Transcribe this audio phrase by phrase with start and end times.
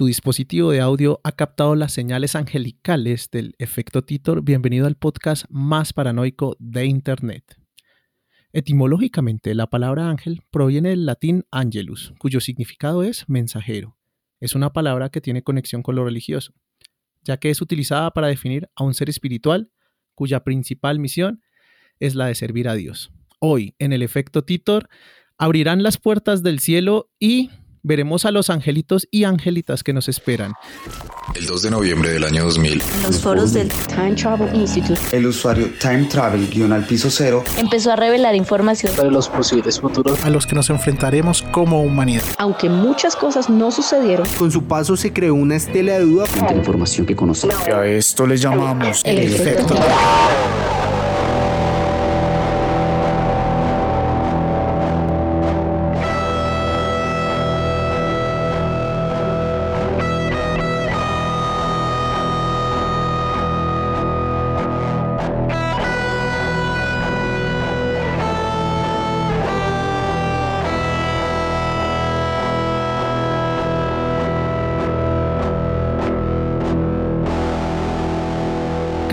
[0.00, 5.44] tu dispositivo de audio ha captado las señales angelicales del efecto Titor, bienvenido al podcast
[5.50, 7.60] más paranoico de Internet.
[8.54, 13.98] Etimológicamente, la palabra ángel proviene del latín angelus, cuyo significado es mensajero.
[14.40, 16.54] Es una palabra que tiene conexión con lo religioso,
[17.22, 19.70] ya que es utilizada para definir a un ser espiritual
[20.14, 21.42] cuya principal misión
[21.98, 23.12] es la de servir a Dios.
[23.38, 24.88] Hoy, en el efecto Titor,
[25.36, 27.50] abrirán las puertas del cielo y
[27.82, 30.52] veremos a los angelitos y angelitas que nos esperan.
[31.34, 32.72] El 2 de noviembre del año 2000.
[32.72, 35.00] En los foros del Time Travel Institute.
[35.12, 39.80] El usuario Time Travel guion al piso cero empezó a revelar información sobre los posibles
[39.80, 42.22] futuros a los que nos enfrentaremos como humanidad.
[42.38, 46.48] Aunque muchas cosas no sucedieron, con su paso se creó una estela de duda frente
[46.48, 47.56] a la información que conocemos.
[47.68, 49.74] A esto le llamamos el, el efecto.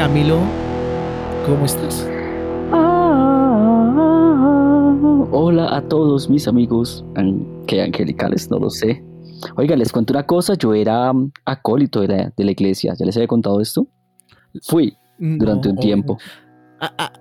[0.07, 0.39] Camilo,
[1.45, 2.07] ¿cómo estás?
[5.33, 7.03] hola a todos mis amigos,
[7.67, 9.03] que angelicales, no lo sé.
[9.57, 13.05] Oiga, les cuento una cosa, yo era um, acólito de la, de la iglesia, ¿ya
[13.05, 13.85] les había contado esto?
[14.63, 16.17] Fui durante un tiempo.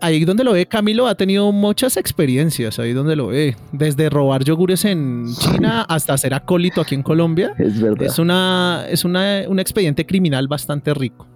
[0.01, 3.57] Ahí donde lo ve, Camilo ha tenido muchas experiencias, ahí donde lo ve.
[3.73, 7.53] Desde robar yogures en China hasta ser acólito aquí en Colombia.
[7.59, 8.07] Es verdad.
[8.07, 11.27] Es, una, es una, un expediente criminal bastante rico.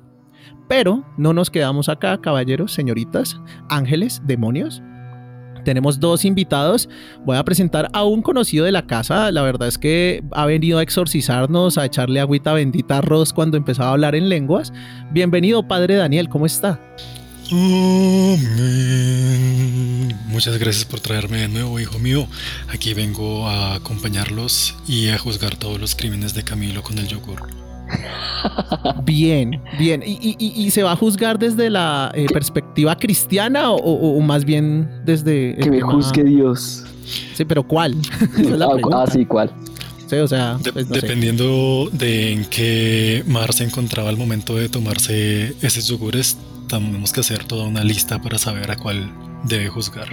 [0.70, 4.80] Pero no nos quedamos acá, caballeros, señoritas, ángeles, demonios.
[5.64, 6.88] Tenemos dos invitados.
[7.24, 9.32] Voy a presentar a un conocido de la casa.
[9.32, 13.56] La verdad es que ha venido a exorcizarnos, a echarle agüita bendita a Ross cuando
[13.56, 14.72] empezaba a hablar en lenguas.
[15.10, 16.80] Bienvenido, padre Daniel, ¿cómo está?
[20.28, 22.28] Muchas gracias por traerme de nuevo, hijo mío.
[22.68, 27.69] Aquí vengo a acompañarlos y a juzgar todos los crímenes de Camilo con el yogur.
[29.04, 30.02] Bien, bien.
[30.04, 35.56] ¿Y, se va a juzgar desde la eh, perspectiva cristiana o, más bien desde...
[35.56, 36.84] Que me juzgue Dios.
[37.34, 37.96] Sí, pero ¿cuál?
[38.92, 39.50] ah, sí, ¿cuál?
[40.06, 45.54] Sí, o sea, pues, dependiendo de en qué mar se encontraba al momento de tomarse
[45.60, 46.36] esos yogures,
[46.68, 49.10] tenemos que hacer toda una lista para saber a cuál
[49.44, 50.08] debe juzgar.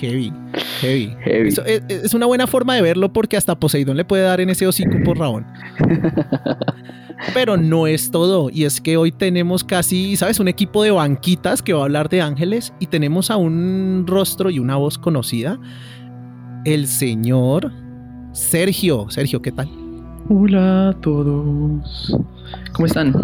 [0.00, 0.32] Oh,
[0.80, 1.48] heavy, heavy.
[1.48, 4.66] es, es, una buena forma de verlo porque hasta Poseidón le puede dar en ese
[4.66, 5.46] hocico por Rabón.
[7.34, 8.48] Pero no es todo.
[8.50, 10.40] Y es que hoy tenemos casi, ¿sabes?
[10.40, 14.48] Un equipo de banquitas que va a hablar de ángeles y tenemos a un rostro
[14.48, 15.58] y una voz conocida.
[16.64, 17.72] El señor
[18.32, 19.10] Sergio.
[19.10, 19.68] Sergio, ¿qué tal?
[20.28, 22.16] Hola a todos.
[22.72, 23.14] ¿Cómo están?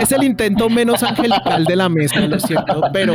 [0.00, 3.14] Es el intento menos angelical de la mesa, lo siento, pero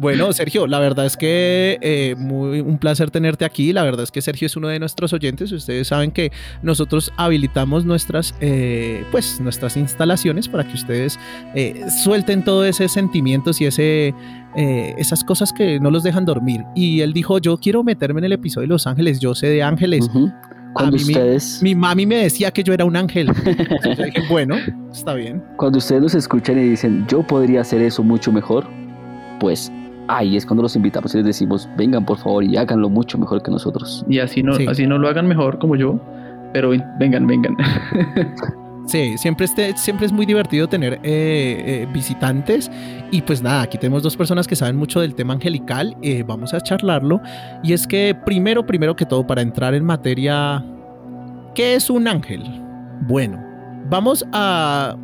[0.00, 3.72] Bueno, Sergio, la verdad es que eh, muy, un placer tenerte aquí.
[3.72, 5.52] La verdad es que Sergio es uno de nuestros oyentes.
[5.52, 11.18] Ustedes saben que nosotros habilitamos nuestras, eh, pues, nuestras instalaciones para que ustedes
[11.54, 14.14] eh, suelten todos esos sentimientos y ese,
[14.56, 16.62] esas cosas que no los dejan dormir.
[16.74, 19.62] Y él dijo, yo quiero meterme en el episodio de Los Ángeles, yo sé de
[19.62, 20.10] ángeles.
[20.74, 21.60] Cuando ustedes...
[21.62, 23.28] Mi, mami me decía que yo era un ángel.
[23.28, 24.56] dije, bueno,
[24.92, 25.42] está bien.
[25.56, 28.66] Cuando ustedes los escuchan y dicen, yo podría hacer eso mucho mejor,
[29.40, 29.72] pues
[30.08, 33.42] ahí es cuando los invitamos y les decimos, vengan por favor y háganlo mucho mejor
[33.42, 34.04] que nosotros.
[34.08, 35.98] Y así no, así no lo hagan mejor como yo,
[36.52, 37.56] pero vengan, vengan.
[38.86, 42.70] Sí, siempre, este, siempre es muy divertido tener eh, eh, visitantes
[43.10, 46.52] y pues nada, aquí tenemos dos personas que saben mucho del tema angelical, eh, vamos
[46.52, 47.20] a charlarlo
[47.62, 50.62] y es que primero, primero que todo, para entrar en materia,
[51.54, 52.42] ¿qué es un ángel?
[53.08, 53.42] Bueno,
[53.88, 54.96] vamos a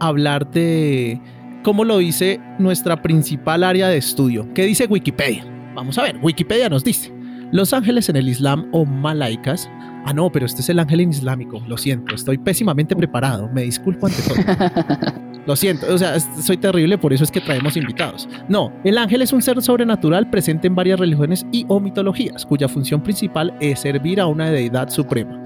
[0.00, 1.20] hablar de
[1.62, 4.48] cómo lo dice nuestra principal área de estudio.
[4.54, 5.44] ¿Qué dice Wikipedia?
[5.74, 7.11] Vamos a ver, Wikipedia nos dice,
[7.52, 9.70] los ángeles en el Islam o malaicas
[10.04, 11.62] Ah, no, pero este es el ángel islámico.
[11.66, 13.48] Lo siento, estoy pésimamente preparado.
[13.52, 15.22] Me disculpo ante todo.
[15.46, 18.28] Lo siento, o sea, soy terrible, por eso es que traemos invitados.
[18.48, 22.68] No, el ángel es un ser sobrenatural presente en varias religiones y o mitologías, cuya
[22.68, 25.40] función principal es servir a una deidad suprema.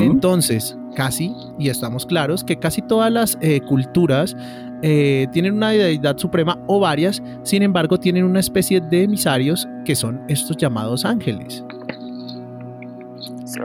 [0.00, 4.34] Entonces, casi, y estamos claros, que casi todas las eh, culturas
[4.82, 9.94] eh, tienen una deidad suprema o varias, sin embargo, tienen una especie de emisarios que
[9.94, 11.64] son estos llamados ángeles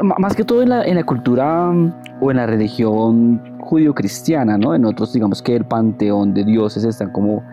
[0.02, 4.76] más que todo en la, cultura mm, o en la religión judío-cristiana, ¿no?
[4.76, 7.44] En otros, digamos que el panteón de dioses están como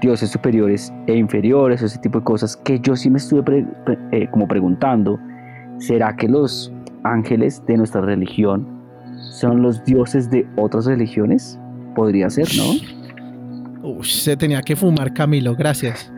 [0.00, 3.66] dioses superiores e inferiores, ese tipo de cosas que yo sí me estuve
[4.10, 5.18] eh, como preguntando,
[5.78, 6.72] ¿será que los
[7.04, 8.66] ángeles de nuestra religión
[9.16, 11.58] son los dioses de otras religiones?
[11.94, 13.88] Podría ser, ¿no?
[13.88, 16.12] Uy, se tenía que fumar Camilo, gracias.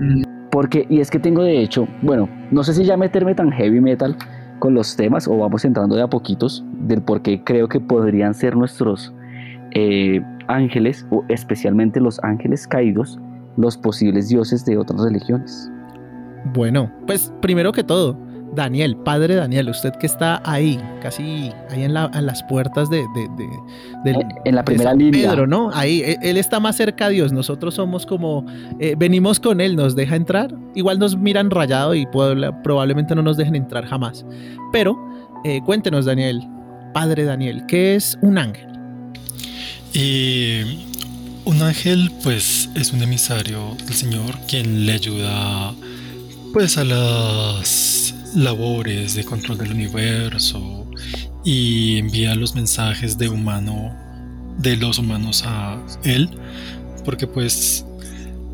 [0.50, 3.81] Porque, y es que tengo de hecho, bueno, no sé si ya meterme tan heavy
[3.81, 4.17] metal
[4.59, 8.35] con los temas o vamos entrando de a poquitos del por qué creo que podrían
[8.35, 9.12] ser nuestros
[9.73, 13.19] eh, ángeles o especialmente los ángeles caídos
[13.56, 15.71] los posibles dioses de otras religiones.
[16.53, 18.19] Bueno, pues primero que todo,
[18.54, 22.98] Daniel, padre Daniel, usted que está ahí, casi ahí en, la- en las puertas de,
[22.98, 23.48] de- de-
[24.12, 25.30] del- En- la de primera San línea.
[25.30, 25.70] Pedro, ¿no?
[25.74, 28.44] Ahí, e- él está más cerca a Dios, nosotros somos como,
[28.78, 33.36] eh, venimos con él, nos deja entrar, igual nos miran rayado y probablemente no nos
[33.36, 34.24] dejen entrar jamás.
[34.72, 34.96] Pero
[35.44, 36.42] eh, cuéntenos, Daniel,
[36.92, 38.68] padre Daniel, ¿qué es un ángel?
[39.92, 40.60] Y
[41.44, 45.72] un ángel, pues, es un emisario del Señor quien le ayuda,
[46.52, 50.86] pues, a las labores de control del universo
[51.44, 53.94] y envía los mensajes de humano,
[54.58, 56.28] de los humanos a él,
[57.04, 57.84] porque, pues,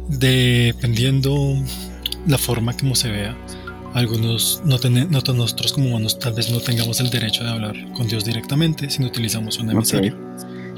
[0.08, 1.54] dependiendo
[2.26, 3.36] la forma como se vea,
[3.94, 7.76] algunos no, tene- no nosotros como humanos tal vez no tengamos el derecho de hablar
[7.94, 10.16] con Dios directamente si no utilizamos un emisario.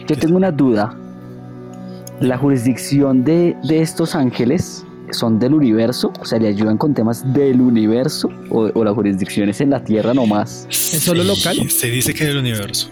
[0.09, 0.97] Yo tengo una duda.
[2.21, 6.13] ¿La jurisdicción de, de estos ángeles son del universo?
[6.21, 8.29] O sea, ¿le ayudan con temas del universo?
[8.51, 10.67] ¿O, o la jurisdicción es en la Tierra nomás?
[10.71, 11.57] ¿Es solo local?
[11.71, 12.89] Se dice que del universo.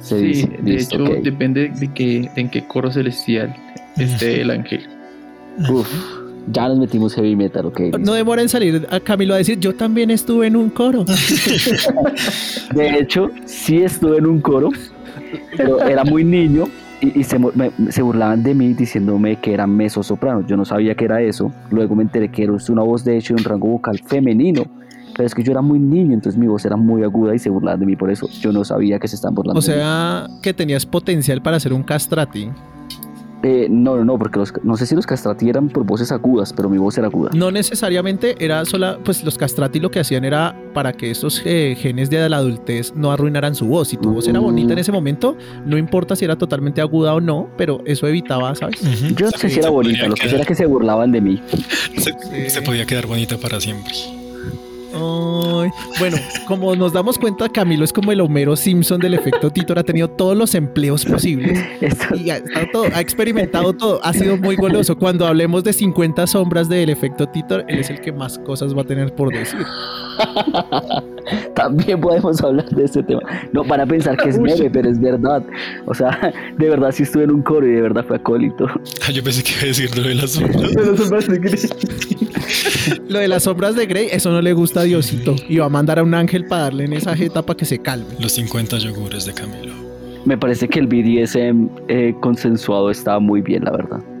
[0.00, 3.54] Se Sí, dice, de listo, hecho, depende de que, en qué coro celestial
[3.96, 4.86] esté el ángel.
[5.68, 5.88] Uf,
[6.52, 7.80] ya nos metimos heavy metal, ok.
[7.80, 7.98] listo.
[7.98, 11.04] No demora en salir a Camilo a decir, yo también estuve en un coro.
[12.74, 14.70] De hecho, sí estuve en un coro,
[15.56, 16.68] pero era muy niño
[17.00, 20.44] y, y se, me- se burlaban de mí diciéndome que era meso soprano.
[20.46, 21.52] Yo no sabía que era eso.
[21.70, 24.62] Luego me enteré que era una voz de hecho de un rango vocal femenino.
[25.16, 27.48] Pero es que yo era muy niño, entonces mi voz era muy aguda y se
[27.48, 28.28] burlaban de mí por eso.
[28.40, 29.74] Yo no sabía que se estaban burlando O de mí.
[29.78, 32.50] sea, que tenías potencial para ser un castrati.
[33.42, 36.52] Eh, no, no, no, porque los, no sé si los castrati eran por voces agudas,
[36.52, 37.30] pero mi voz era aguda.
[37.34, 41.76] No necesariamente era sola, pues los castrati lo que hacían era para que estos eh,
[41.78, 43.88] genes de la adultez no arruinaran su voz.
[43.88, 47.20] Si tu voz era bonita en ese momento, no importa si era totalmente aguda o
[47.20, 48.80] no, pero eso evitaba, ¿sabes?
[49.14, 51.40] Yo no sé si era bonita, lo que era que se burlaban de mí.
[51.98, 53.92] se, se podía quedar bonita para siempre.
[54.96, 56.16] Ay, bueno,
[56.46, 60.08] como nos damos cuenta, Camilo es como el Homero Simpson del efecto Titor, ha tenido
[60.08, 61.58] todos los empleos posibles.
[62.16, 64.96] Y ha, todo, ha experimentado todo, ha sido muy goloso.
[64.96, 68.82] Cuando hablemos de 50 sombras del efecto Titor, él es el que más cosas va
[68.82, 69.64] a tener por decir.
[71.54, 73.20] También podemos hablar de este tema.
[73.52, 75.42] No, van a pensar que es meme, pero es verdad.
[75.86, 78.66] O sea, de verdad sí estuve en un coro y de verdad fue acólito.
[79.06, 80.70] Ah, yo pensé que iba a decir lo de las sombras.
[80.74, 81.60] Pero son más de Grey.
[83.08, 85.34] Lo de las sombras de Grey, eso no le gusta a Diosito.
[85.48, 87.78] Y va a mandar a un ángel para darle en esa jeta para que se
[87.78, 88.06] calme.
[88.20, 89.74] Los 50 yogures de Camilo.
[90.24, 94.15] Me parece que el BDSM eh, consensuado estaba muy bien, la verdad.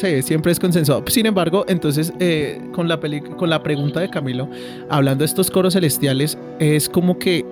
[0.00, 1.04] Sí, siempre es consensuado.
[1.08, 4.48] Sin embargo, entonces, eh, con, la peli- con la pregunta de Camilo,
[4.88, 7.44] hablando de estos coros celestiales, es como que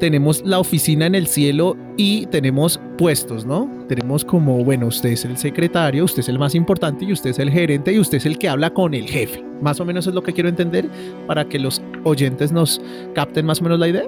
[0.00, 3.70] tenemos la oficina en el cielo y tenemos puestos, ¿no?
[3.88, 7.38] Tenemos como, bueno, usted es el secretario, usted es el más importante y usted es
[7.38, 9.44] el gerente y usted es el que habla con el jefe.
[9.60, 10.88] Más o menos es lo que quiero entender
[11.26, 12.80] para que los oyentes nos
[13.14, 14.04] capten más o menos la idea.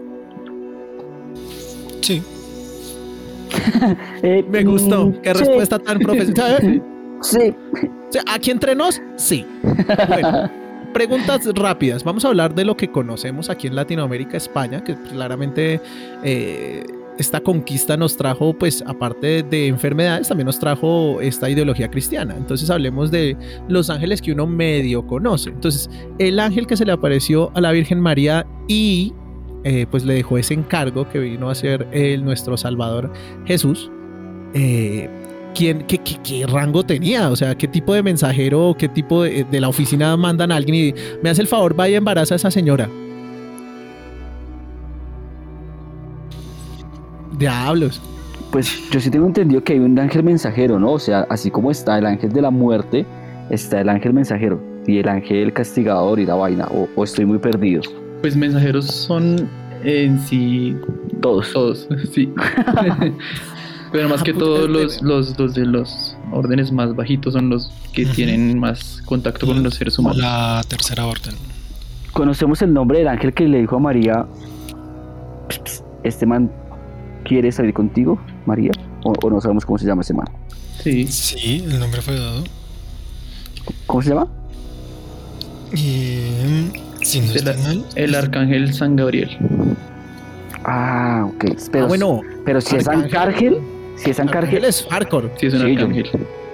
[2.00, 2.22] Sí,
[4.22, 5.06] Eh, Me gustó.
[5.08, 6.82] mm, Qué sí, respuesta tan profesional.
[7.24, 7.54] Sí.
[8.08, 9.00] O sea, ¿Aquí entre nos?
[9.16, 9.44] Sí.
[10.08, 10.50] Bueno,
[10.92, 12.04] preguntas rápidas.
[12.04, 15.80] Vamos a hablar de lo que conocemos aquí en Latinoamérica, España, que claramente
[16.22, 16.84] eh,
[17.18, 22.34] esta conquista nos trajo, pues, aparte de enfermedades, también nos trajo esta ideología cristiana.
[22.36, 23.36] Entonces hablemos de
[23.68, 25.50] los ángeles que uno medio conoce.
[25.50, 25.88] Entonces,
[26.18, 29.12] el ángel que se le apareció a la Virgen María y
[29.64, 33.10] eh, pues le dejó ese encargo que vino a ser el, nuestro Salvador
[33.46, 33.90] Jesús.
[34.52, 35.08] eh,
[35.54, 37.30] ¿quién, qué, qué- qué rango tenía?
[37.30, 40.56] O sea, ¿qué tipo de mensajero o qué tipo de, de la oficina mandan a
[40.56, 42.88] alguien y me hace el favor, vaya embaraza a esa señora?
[47.38, 48.00] Diablos.
[48.50, 50.92] Pues yo sí tengo entendido que hay un ángel mensajero, ¿no?
[50.92, 53.04] O sea, así como está el ángel de la muerte,
[53.50, 56.66] está el ángel mensajero y el ángel castigador y la vaina.
[56.70, 57.82] O, o estoy muy perdido.
[58.20, 59.48] Pues mensajeros son
[59.82, 60.76] en sí
[61.20, 61.52] Todos.
[61.52, 62.32] todos, sí.
[63.94, 67.34] Pero más que Ah, puta, todo este- los, los, los de los órdenes más bajitos
[67.34, 70.18] son los que tienen más contacto con los seres humanos.
[70.18, 71.36] la tercera orden.
[72.12, 74.26] Conocemos el nombre del ángel que le dijo a María,
[75.48, 76.50] "Ps, ps, este man
[77.24, 78.72] quiere salir contigo, María.
[79.04, 80.26] O, o no sabemos cómo se llama ese man.
[80.82, 82.42] Sí, Sí, el nombre fue dado.
[83.86, 84.26] ¿Cómo se llama?
[85.72, 89.30] Y mm, si no el, mal, el arcángel San Gabriel.
[90.64, 91.44] Ah, ok.
[91.70, 93.58] Pero, Ah, bueno, pero si es Arcángel.
[93.96, 95.30] Si es Arcángel, Arcángel es hardcore.
[95.38, 96.10] Sí, es un Sí, yo- arcángel.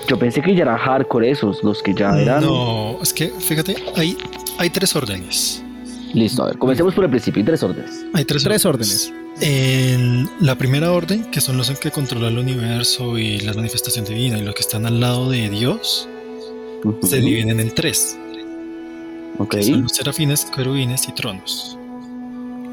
[0.08, 2.42] yo pensé que ya era hardcore esos, los que ya eran.
[2.44, 4.16] No, es que fíjate, hay,
[4.58, 5.62] hay tres órdenes.
[6.12, 8.04] Listo, a ver, comencemos por el principio, hay tres órdenes.
[8.14, 9.12] Hay tres, Tres órdenes.
[9.40, 14.36] En la primera orden, que son los que controlan el universo y la manifestación divina
[14.38, 16.08] y los que están al lado de Dios,
[16.84, 17.06] Ujú.
[17.06, 18.18] se dividen en tres.
[19.38, 19.52] Ok.
[19.56, 21.78] que son los serafines, querubines y tronos.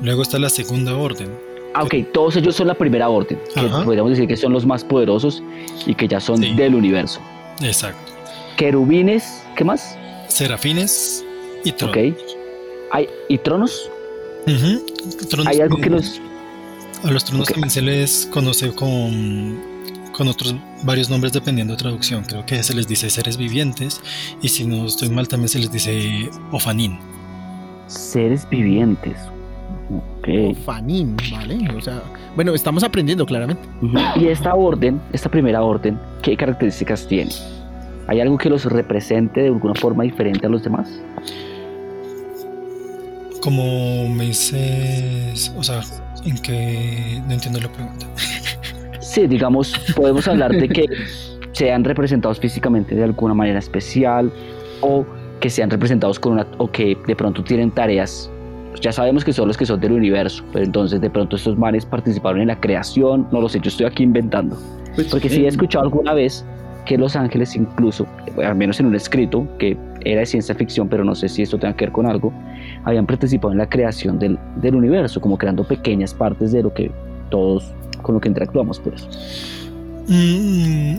[0.01, 1.29] Luego está la segunda orden.
[1.79, 3.83] Ah, ok, todos ellos son la primera orden, que Ajá.
[3.83, 5.43] podríamos decir que son los más poderosos
[5.85, 6.55] y que ya son Sí.
[6.55, 7.19] del universo.
[7.61, 8.11] Exacto.
[8.57, 9.95] Querubines, ¿qué más?
[10.27, 11.23] Serafines
[11.63, 11.95] y tronos.
[11.95, 12.17] Ok.
[12.91, 13.91] ¿Hay, ¿Y tronos?
[15.45, 16.19] ¿Hay algo que los...
[17.03, 19.59] A los tronos también se les conoce con,
[20.13, 22.23] con otros varios nombres dependiendo de traducción.
[22.23, 24.01] Creo que se les dice seres vivientes
[24.41, 26.97] y si no estoy mal también se les dice ofanín.
[27.85, 29.15] seres vivientes?
[30.27, 30.57] Ok.
[30.65, 31.57] Fanín, ¿vale?
[31.75, 32.01] O sea,
[32.35, 33.61] bueno, estamos aprendiendo claramente.
[34.15, 37.31] Y esta orden, esta primera orden, ¿qué características tiene?
[38.07, 41.01] ¿Hay algo que los represente de alguna forma diferente a los demás?
[43.41, 45.81] Como me dices, o sea,
[46.25, 48.05] en que no entiendo la pregunta.
[48.99, 50.85] Sí, digamos, podemos hablar de que
[51.53, 54.31] sean representados físicamente de alguna manera especial
[54.81, 55.05] o
[55.39, 58.29] que sean representados con una o que de pronto tienen tareas.
[58.77, 61.57] Pues ya sabemos que son los que son del universo, pero entonces de pronto estos
[61.57, 64.55] manes participaron en la creación, no lo sé, yo estoy aquí inventando.
[64.93, 66.45] Pues, Porque sí he escuchado alguna vez
[66.85, 68.05] que los ángeles incluso,
[68.37, 71.57] al menos en un escrito que era de ciencia ficción, pero no sé si esto
[71.57, 72.31] tenga que ver con algo,
[72.83, 76.91] habían participado en la creación del, del universo, como creando pequeñas partes de lo que
[77.31, 79.07] todos, con lo que interactuamos, pues.
[80.07, 80.97] Mm,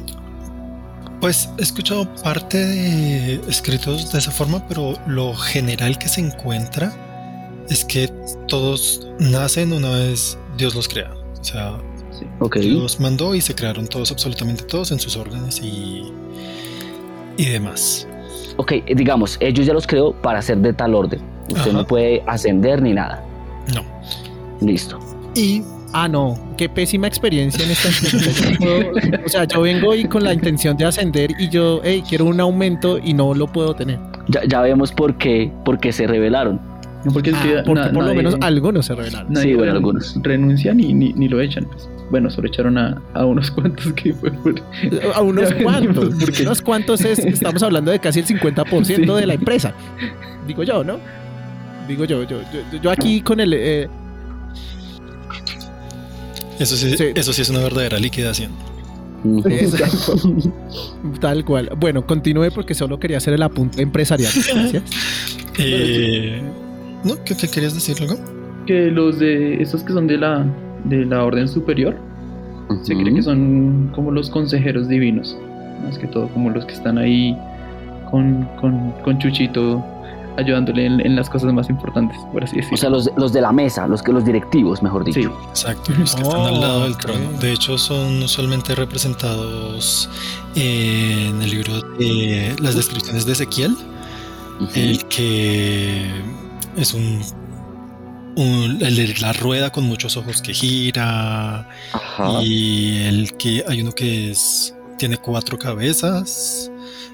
[1.20, 6.92] pues he escuchado parte de escritos de esa forma, pero lo general que se encuentra
[7.68, 8.08] es que
[8.46, 11.12] todos nacen una vez Dios los crea.
[11.40, 11.78] O sea,
[12.40, 12.56] Ok.
[12.56, 16.12] Dios mandó y se crearon todos, absolutamente todos, en sus órdenes y,
[17.36, 18.08] y demás.
[18.56, 21.20] Ok, eh, digamos, ellos ya los creó para ser de tal orden.
[21.48, 21.72] Usted Ajá.
[21.72, 23.24] no puede ascender ni nada.
[23.74, 23.84] No.
[24.60, 24.98] Listo.
[25.36, 25.62] Y
[25.94, 29.20] Ah, no, qué pésima experiencia en esta entrevista.
[29.24, 32.38] O sea, yo vengo y con la intención de ascender y yo, hey, quiero un
[32.40, 33.98] aumento y no lo puedo tener.
[34.28, 36.60] Ya, ya vemos por qué, por qué se rebelaron.
[37.04, 39.32] No, porque Ah, que porque na- por lo menos algunos se revelaron.
[39.32, 40.18] nadie Sí, bueno, algunos.
[40.22, 41.64] renuncia ni, ni, ni lo echan.
[41.66, 41.88] pues.
[42.10, 44.60] Bueno, solo echaron a, a unos cuantos que fue por-
[45.14, 46.14] A unos cuantos.
[46.18, 49.20] porque- Unos cuantos es, estamos hablando de casi el 50% Sí.
[49.20, 49.74] de la empresa.
[50.46, 50.98] Digo yo, ¿no?
[51.86, 52.40] Digo yo, yo,
[52.72, 53.52] yo, yo aquí con el...
[53.54, 53.88] eh,
[56.58, 57.04] eso sí, Sí.
[57.14, 58.50] eso sí es una verdadera liquidación.
[59.46, 60.16] Exacto.
[61.20, 61.70] Tal cual.
[61.76, 64.32] Bueno, continúe porque solo quería hacer el apunte empresarial.
[64.34, 64.82] Gracias.
[65.58, 66.40] Eh,
[67.04, 67.14] ¿No?
[67.24, 68.16] ¿Qué, qué querías decir luego?
[68.66, 70.44] que los de estos que son de la
[70.84, 71.96] de la orden superior
[72.82, 75.34] se cree que son como los consejeros divinos
[75.82, 77.34] más que todo como los que están ahí
[78.10, 79.82] con, con, con Chuchito
[80.36, 83.40] ayudándole en, en las cosas más importantes por así decirlo O sea, los, los de
[83.40, 85.20] la mesa, los, que- los directivos, mejor dicho.
[85.22, 87.32] sí Exacto, los que están al lado del trono.
[87.40, 90.10] De hecho, son usualmente representados
[90.56, 93.74] en el libro de las descripciones de Ezequiel,
[94.74, 96.04] el que
[96.80, 97.20] es un,
[98.36, 102.42] un- el de la rueda con muchos ojos que gira Ajá.
[102.42, 106.70] y el que hay uno que es tiene cuatro cabezas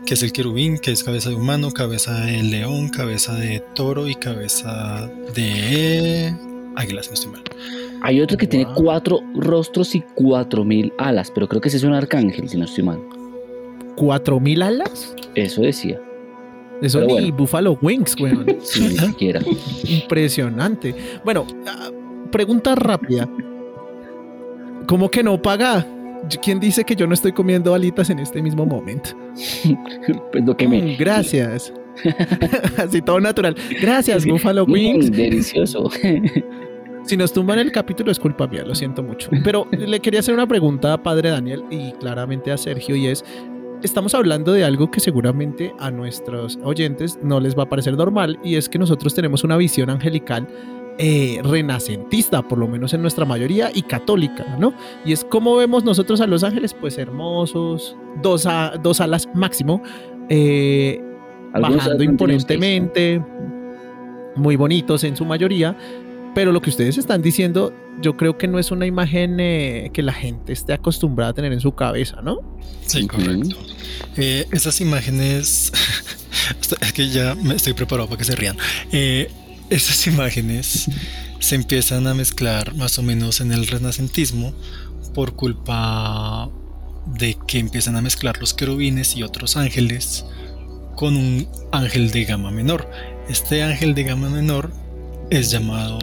[0.07, 4.09] que es el querubín que es cabeza de humano cabeza de león cabeza de toro
[4.09, 6.35] y cabeza de
[6.77, 7.43] águila si no estoy mal
[8.03, 11.85] Hay otro que tiene cuatro rostros y cuatro mil alas, pero creo que ese es
[11.85, 13.01] un arcángel, si no estoy mal.
[13.97, 15.15] ¿Cuatro mil alas?
[15.35, 15.99] Eso decía.
[16.85, 17.37] Eso Pero ni bueno.
[17.37, 18.47] Buffalo Wings, weón.
[18.63, 19.41] Sí, ni siquiera.
[19.85, 20.95] Impresionante.
[21.25, 21.91] Bueno, ah,
[22.31, 23.29] pregunta rápida.
[24.87, 25.87] ¿Cómo que no paga?
[26.43, 29.11] ¿Quién dice que yo no estoy comiendo alitas en este mismo momento?
[30.33, 30.83] Pues lo que me.
[30.83, 31.73] Mm, gracias.
[32.77, 33.55] Así todo natural.
[33.81, 35.11] Gracias, Buffalo Mm, Wings.
[35.13, 35.91] delicioso.
[37.05, 39.29] Si nos tumban el capítulo es culpa mía, lo siento mucho.
[39.45, 43.25] Pero le quería hacer una pregunta a Padre Daniel y claramente a Sergio y es,
[43.87, 48.39] estamos hablando de algo que seguramente a nuestros oyentes no les va a parecer normal
[48.43, 50.47] y es que nosotros tenemos una visión angelical
[50.99, 54.73] eh, renacentista, por lo menos en nuestra mayoría, y católica, ¿no?
[55.05, 59.83] Y es como vemos nosotros a los ángeles, pues hermosos, dos, a- dos alas máximo,
[60.29, 61.03] eh,
[61.79, 63.23] bajando imponentemente,
[64.37, 65.77] muy bonitos en su mayoría,
[66.35, 70.03] pero lo que ustedes están diciendo, yo creo que no es una imagen eh, que
[70.03, 72.41] la gente esté acostumbrada a tener en su cabeza, ¿no?
[72.87, 73.57] Sí, correcto.
[74.17, 75.73] Eh, esas imágenes,
[76.81, 78.57] es que ya me estoy preparado para que se rían.
[78.93, 79.31] Eh,
[79.71, 80.87] esas imágenes
[81.39, 84.53] se empiezan a mezclar más o menos en el renacentismo
[85.15, 86.51] por culpa
[87.07, 90.25] de que empiezan a mezclar los querubines y otros ángeles
[90.97, 92.91] con un ángel de gama menor.
[93.29, 94.84] Este ángel de gama menor
[95.39, 95.99] es llamado,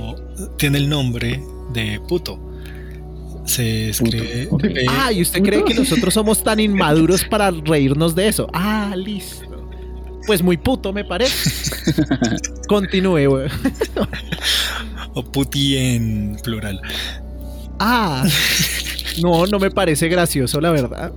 [0.57, 1.41] tiene el nombre
[1.73, 2.39] de puto.
[3.45, 4.47] Se escribe.
[4.89, 8.47] Ah, ¿y usted cree que nosotros somos tan inmaduros para reírnos de eso?
[8.53, 9.47] Ah, listo.
[10.27, 11.71] Pues muy puto, me parece.
[12.67, 13.50] Continúe, güey.
[15.15, 16.79] o puti en plural.
[17.79, 18.23] Ah,
[19.23, 21.11] no, no me parece gracioso, la verdad.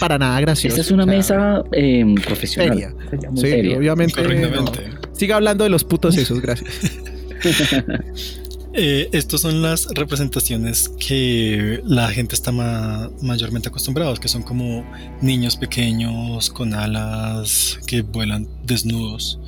[0.00, 0.74] Para nada gracioso.
[0.74, 2.70] Esta es una o sea, mesa eh, profesional.
[2.78, 2.94] seria.
[3.10, 3.76] Sería muy Sí, seria.
[3.78, 4.22] obviamente.
[4.50, 4.64] No.
[5.12, 6.70] Siga hablando de los putos esos, gracias.
[8.74, 14.82] Eh, estas son las representaciones que la gente está ma- mayormente acostumbrados, que son como
[15.20, 19.38] niños pequeños con alas que vuelan desnudos.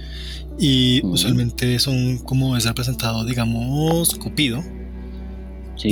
[0.58, 4.62] Y usualmente son como es representado, digamos, Cupido.
[5.76, 5.88] Sí.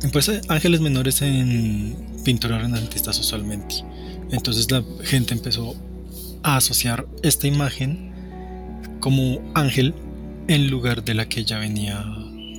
[0.00, 3.76] Y pues eh, ángeles menores en pinturas renacentistas usualmente.
[4.32, 5.76] Entonces la gente empezó
[6.42, 8.12] a asociar esta imagen
[9.04, 9.92] como ángel
[10.48, 12.02] en lugar de la que ya venía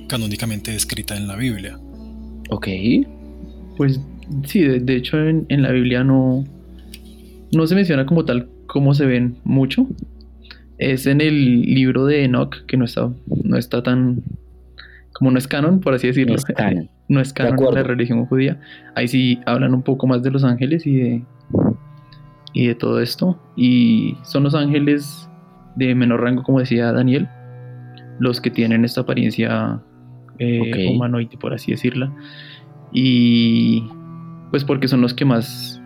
[0.08, 1.76] canónicamente descrita en la Biblia.
[2.50, 2.68] Ok.
[3.76, 4.00] Pues
[4.44, 6.44] sí, de, de hecho en, en la Biblia no,
[7.50, 9.88] no se menciona como tal cómo se ven mucho.
[10.78, 13.10] Es en el libro de Enoch, que no está,
[13.42, 14.22] no está tan,
[15.14, 16.34] como no es canon, por así decirlo.
[16.34, 16.90] No es canon.
[17.08, 18.60] No es canon en la religión judía.
[18.94, 21.22] Ahí sí hablan un poco más de los ángeles y de,
[22.52, 23.36] y de todo esto.
[23.56, 25.25] Y son los ángeles
[25.76, 27.28] de menor rango, como decía Daniel,
[28.18, 29.80] los que tienen esta apariencia
[30.38, 32.12] eh, humanoide, por así decirla.
[32.92, 33.84] Y
[34.50, 35.80] pues porque son los que más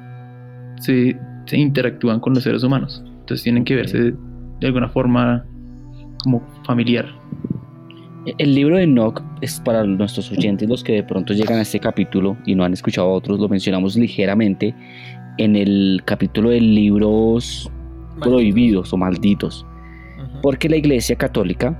[0.79, 3.03] se, se interactúan con los seres humanos.
[3.21, 4.15] Entonces tienen que verse
[4.61, 5.45] de alguna forma
[6.23, 7.07] como familiar.
[8.39, 11.81] El libro de Enoch es para nuestros oyentes, los que de pronto llegan a este
[11.81, 14.75] capítulo y no han escuchado a otros, lo mencionamos ligeramente
[15.39, 17.71] en el capítulo de libros
[18.21, 19.67] prohibidos o malditos,
[20.43, 21.79] Porque la Iglesia Católica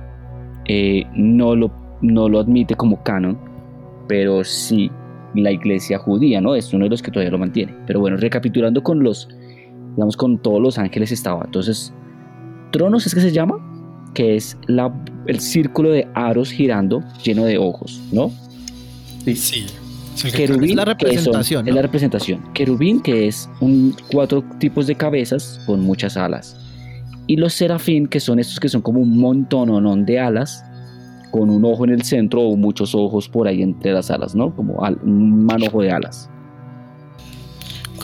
[0.65, 3.37] eh, no, lo, no lo admite como canon,
[4.07, 4.89] pero sí
[5.35, 6.55] la Iglesia Judía, ¿no?
[6.55, 7.73] Es uno de los que todavía lo mantiene.
[7.87, 9.29] Pero bueno, recapitulando con los,
[9.95, 11.43] digamos, con todos los ángeles estaba.
[11.45, 11.93] Entonces,
[12.71, 13.55] Tronos es que se llama,
[14.13, 14.93] que es la,
[15.27, 18.31] el círculo de aros girando lleno de ojos, ¿no?
[19.25, 19.65] Sí.
[20.25, 22.41] Es Querubín, Es la que son- representación, es la representación.
[22.53, 26.57] Querubín, que es un cuatro tipos de cabezas con muchas alas.
[27.31, 30.65] Y los serafín, que son estos que son como un montón de alas,
[31.31, 34.53] con un ojo en el centro o muchos ojos por ahí entre las alas, ¿no?
[34.53, 36.29] Como al- un manojo de alas.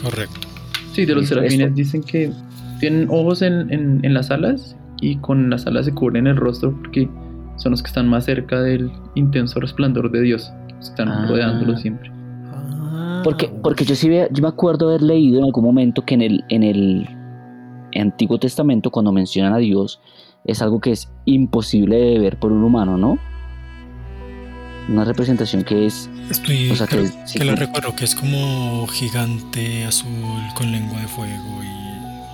[0.02, 0.48] Correcto.
[0.92, 2.32] Sí, de los serafines dicen que
[2.80, 6.72] tienen ojos en, en- en las alas y con las alas se cubren el rostro
[6.80, 7.08] porque
[7.56, 10.50] son los que están más cerca del intenso resplandor de Dios.
[10.80, 11.26] Están Ah.
[11.28, 12.10] rodeándolos siempre.
[12.52, 16.22] Ah, Porque, porque yo sí yo me acuerdo haber leído en algún momento que en
[16.22, 17.06] el, en el
[17.94, 20.00] Antiguo Testamento, cuando mencionan a Dios,
[20.44, 23.18] es algo que es imposible de ver por un humano, ¿no?
[24.88, 28.04] Una representación que es Estoy O sea, creo que- que, sí, la que- recuerdo, que
[28.04, 30.08] es como gigante azul
[30.54, 31.78] con lengua de fuego y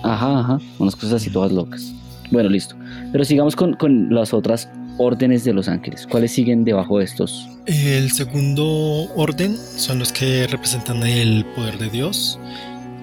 [0.07, 1.93] Ajá, ajá, unas cosas así todas locas.
[2.31, 2.77] Bueno, listo.
[3.11, 6.07] Pero sigamos con, con las otras órdenes de los ángeles.
[6.07, 7.49] ¿Cuáles siguen debajo de estos?
[7.67, 12.38] El segundo orden son los que representan el poder de Dios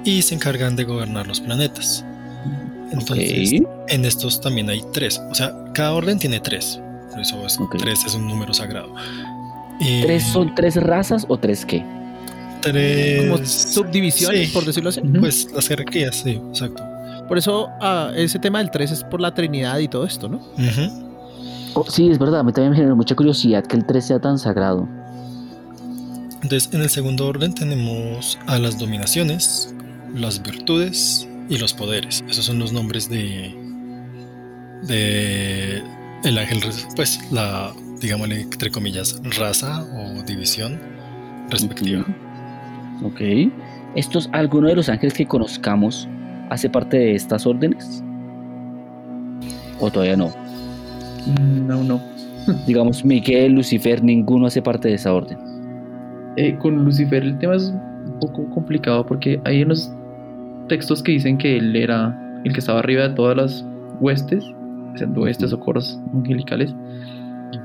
[0.05, 2.05] y se encargan de gobernar los planetas.
[2.91, 5.21] Entonces, en estos también hay tres.
[5.31, 6.79] O sea, cada orden tiene tres.
[7.11, 7.77] Por eso es- Ok.
[7.79, 8.93] tres es un número sagrado.
[9.81, 11.83] Eh, ¿Tres son tres razas o tres qué?
[12.61, 15.01] tres como subdivisiones, sí, por decirlo así.
[15.01, 16.83] Pues las jerarquías, sí, exacto.
[17.27, 20.41] Por eso ah, ese tema del 3 es por la Trinidad y todo esto, ¿no?
[21.73, 24.19] Oh, sí, es verdad, a mí también me generó mucha curiosidad que el 3 sea
[24.19, 24.87] tan sagrado.
[26.43, 29.73] Entonces, en el segundo orden tenemos a las dominaciones,
[30.13, 32.23] las virtudes y los poderes.
[32.27, 33.53] Esos son los nombres de
[34.87, 35.83] de
[36.23, 36.59] el ángel,
[36.95, 40.79] pues la digámosle entre comillas raza o división
[41.49, 42.03] respectiva.
[43.03, 43.21] Ok.
[43.95, 46.07] ¿Estos, alguno de los ángeles que conozcamos
[46.49, 48.01] hace parte de estas órdenes?
[49.79, 50.29] ¿O todavía no?
[51.25, 52.01] Mm, No, no.
[52.67, 55.37] Digamos, Miguel, Lucifer, ninguno hace parte de esa orden.
[56.37, 59.91] Eh, con Lucifer el tema es un poco complicado porque hay unos
[60.71, 63.65] textos que dicen que él era el que estaba arriba de todas las
[63.99, 64.43] huestes,
[64.95, 66.73] sean huestes o coros angelicales,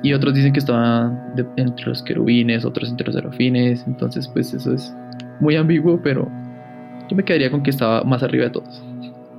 [0.02, 4.52] y otros dicen que estaba de- entre los querubines, otros entre los serafines, entonces pues
[4.52, 4.92] eso es
[5.40, 6.28] muy ambiguo, pero
[7.08, 8.82] yo me quedaría con que estaba más arriba de todos.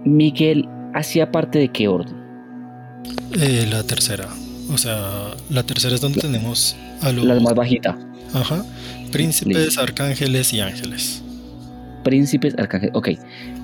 [0.06, 2.16] Miguel hacía parte de qué orden?
[3.40, 4.28] Eh, la tercera.
[4.74, 4.98] O sea,
[5.50, 7.26] la tercera es donde tenemos a los.
[7.26, 7.98] La más bajita.
[8.34, 8.64] Ajá.
[9.12, 9.82] Príncipes, Listo.
[9.82, 11.24] arcángeles y ángeles.
[12.04, 12.96] Príncipes, arcángeles.
[12.96, 13.10] Ok.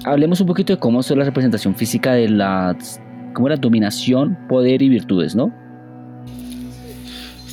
[0.06, 2.76] Hablemos un poquito de cómo es la representación física de la.
[3.34, 3.56] ¿Cómo era?
[3.58, 5.52] Dominación, poder y virtudes, ¿no?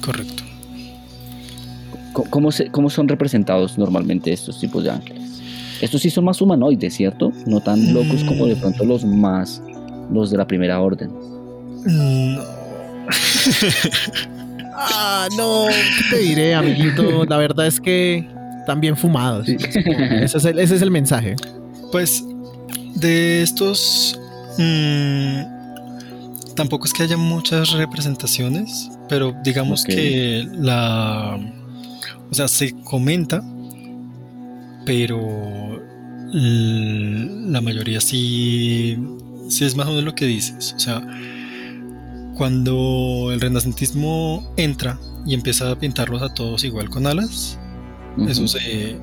[0.04, 0.42] Correcto.
[2.12, 5.40] Co- ¿Cómo, se- cómo son representados normalmente estos tipos de ángeles?
[5.80, 7.32] Estos sí son más humanoides, ¿cierto?
[7.46, 9.62] No tan locos como de pronto los más.
[10.12, 11.10] los de la primera orden.
[11.86, 12.42] No.
[14.82, 17.26] Ah, no, ¿qué te diré, amiguito?
[17.26, 18.26] La verdad es que
[18.60, 19.46] están bien fumados.
[19.46, 21.36] Ese, es el, ese es el mensaje.
[21.92, 22.24] Pues
[22.94, 24.18] de estos
[24.58, 25.60] mm,
[26.54, 31.38] tampoco es que haya muchas representaciones, pero digamos que la,
[32.30, 33.42] o sea, se comenta,
[34.84, 35.82] pero
[36.32, 38.98] la mayoría sí,
[39.48, 40.74] sí es más o menos lo que dices.
[40.76, 41.02] O sea,
[42.36, 47.58] cuando el renacentismo entra y empieza a pintarlos a todos igual con alas,
[48.28, 48.96] eso se,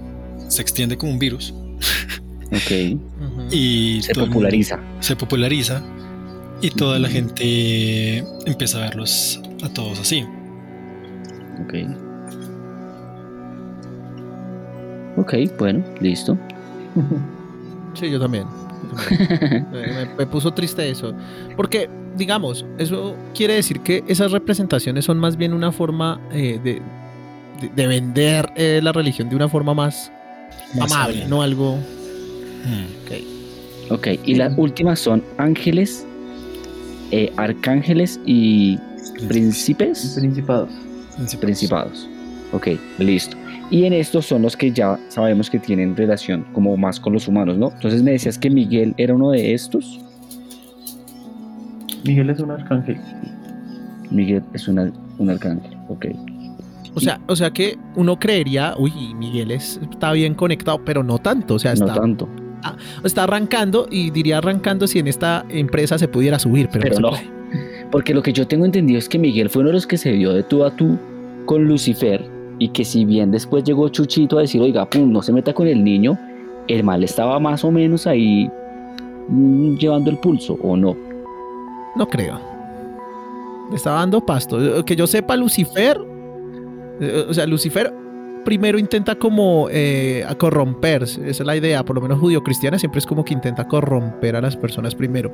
[0.47, 1.53] se extiende como un virus.
[2.47, 3.51] Ok.
[3.51, 4.79] Y Se populariza.
[4.99, 5.83] se populariza
[6.61, 10.25] y toda la gente empieza a verlos a todos así.
[11.63, 11.73] Ok.
[15.17, 16.37] Ok, bueno, listo.
[17.95, 18.45] Sí, yo también.
[18.91, 19.67] Yo también.
[19.71, 21.13] me, me- me puso triste eso.
[21.55, 26.81] Porque, digamos, eso quiere decir que esas representaciones son más bien una forma eh, de,
[27.61, 30.11] de- de vender eh, la religión de una forma más,
[30.75, 31.27] Más amable, amable.
[31.27, 31.79] no algo.
[32.65, 33.93] Mm.
[33.93, 36.05] Ok, y las últimas son ángeles,
[37.11, 38.77] eh, arcángeles y
[39.29, 40.15] príncipes.
[40.19, 40.69] Principados.
[41.39, 42.09] Principados.
[42.51, 42.67] Ok,
[42.99, 43.37] listo.
[43.71, 47.27] Y en estos son los que ya sabemos que tienen relación como más con los
[47.27, 47.71] humanos, ¿no?
[47.73, 49.99] Entonces me decías que Miguel era uno de estos.
[52.05, 52.97] Miguel es un arcángel.
[54.11, 56.05] Miguel es una- un arcángel, ok.
[56.93, 61.19] O sea, o sea que uno creería, uy, Miguel es- está bien conectado, pero no
[61.19, 61.55] tanto.
[61.55, 62.27] O sea, No está, tanto.
[63.03, 67.01] Está arrancando y diría arrancando si en esta empresa se pudiera subir, pero, Pero se
[67.01, 67.09] no.
[67.09, 67.27] puede.
[67.91, 70.11] Porque lo que yo tengo entendido es que Miguel fue uno de los que se
[70.11, 70.97] dio de tú a tú
[71.45, 72.25] con Lucifer
[72.59, 75.67] y que si bien después llegó Chuchito a decir, oiga, pum, no se meta con
[75.67, 76.17] el niño,
[76.67, 78.49] el mal estaba más o menos ahí
[79.29, 80.95] mm, llevando el pulso, ¿o no?
[81.95, 82.39] No creo.
[83.69, 84.83] Le estaba dando pasto.
[84.85, 85.97] Que yo sepa, Lucifer.
[86.99, 87.93] eh, O sea, Lucifer
[88.47, 91.03] primero intenta como eh, a corromper.
[91.03, 91.83] Esa es la idea.
[91.83, 95.33] Por lo menos judío-cristiana siempre es como que intenta corromper a las personas primero.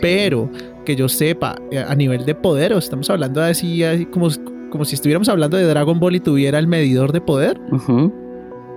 [0.00, 0.48] Pero
[0.84, 4.28] que yo sepa, eh, a nivel de poder, o estamos hablando de así, así como,
[4.70, 7.60] como si estuviéramos hablando de Dragon Ball y tuviera el medidor de poder.
[7.72, 8.12] Ujú.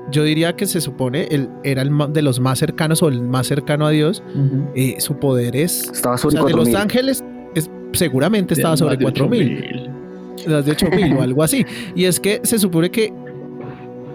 [0.10, 3.46] Yo diría que se supone él era el de los más cercanos o el más
[3.46, 4.24] cercano a Dios.
[4.74, 6.76] Eh, su poder es Estaba o sobre sea, de los 4000.
[6.78, 9.58] ángeles es, seguramente estaba De sobre más de 4000,
[10.38, 10.52] 8000.
[10.52, 11.64] las de 8000 o algo así.
[11.94, 13.14] Y es que se supone que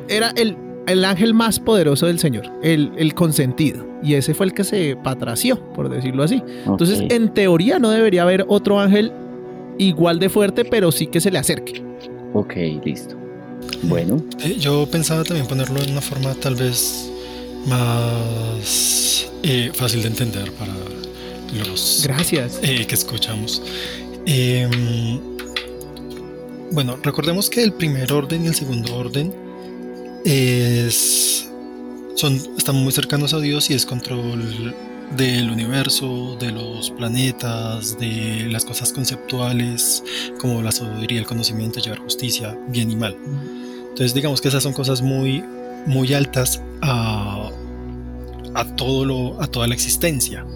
[0.09, 3.87] era el, el ángel más poderoso del Señor, el, el consentido.
[4.03, 6.43] Y ese fue el que se patració, por decirlo así.
[6.67, 9.13] Entonces, en teoría, no debería haber otro ángel
[9.79, 11.83] igual de fuerte, pero sí que se le acerque.
[12.35, 13.15] Ok, listo.
[13.85, 17.09] Bueno, Eh, Yo pensaba también ponerlo en una forma tal vez
[17.69, 20.73] más eh, fácil de entender para
[21.69, 22.59] los Gracias.
[22.63, 23.63] eh, que escuchamos.
[24.27, 25.21] Em,
[26.73, 29.33] bueno, recordemos que el primer orden y el segundo orden
[30.25, 31.49] es,
[32.17, 34.75] son, están muy cercanos a Dios y es control
[35.17, 40.03] del universo, de los planetas, de las cosas conceptuales,
[40.41, 43.17] como la sabiduría, el conocimiento, llevar justicia, bien y mal.
[43.83, 45.45] Entonces digamos que esas son cosas muy,
[45.87, 47.51] muy altas a,
[48.55, 50.47] a, todo lo, a toda la existencia.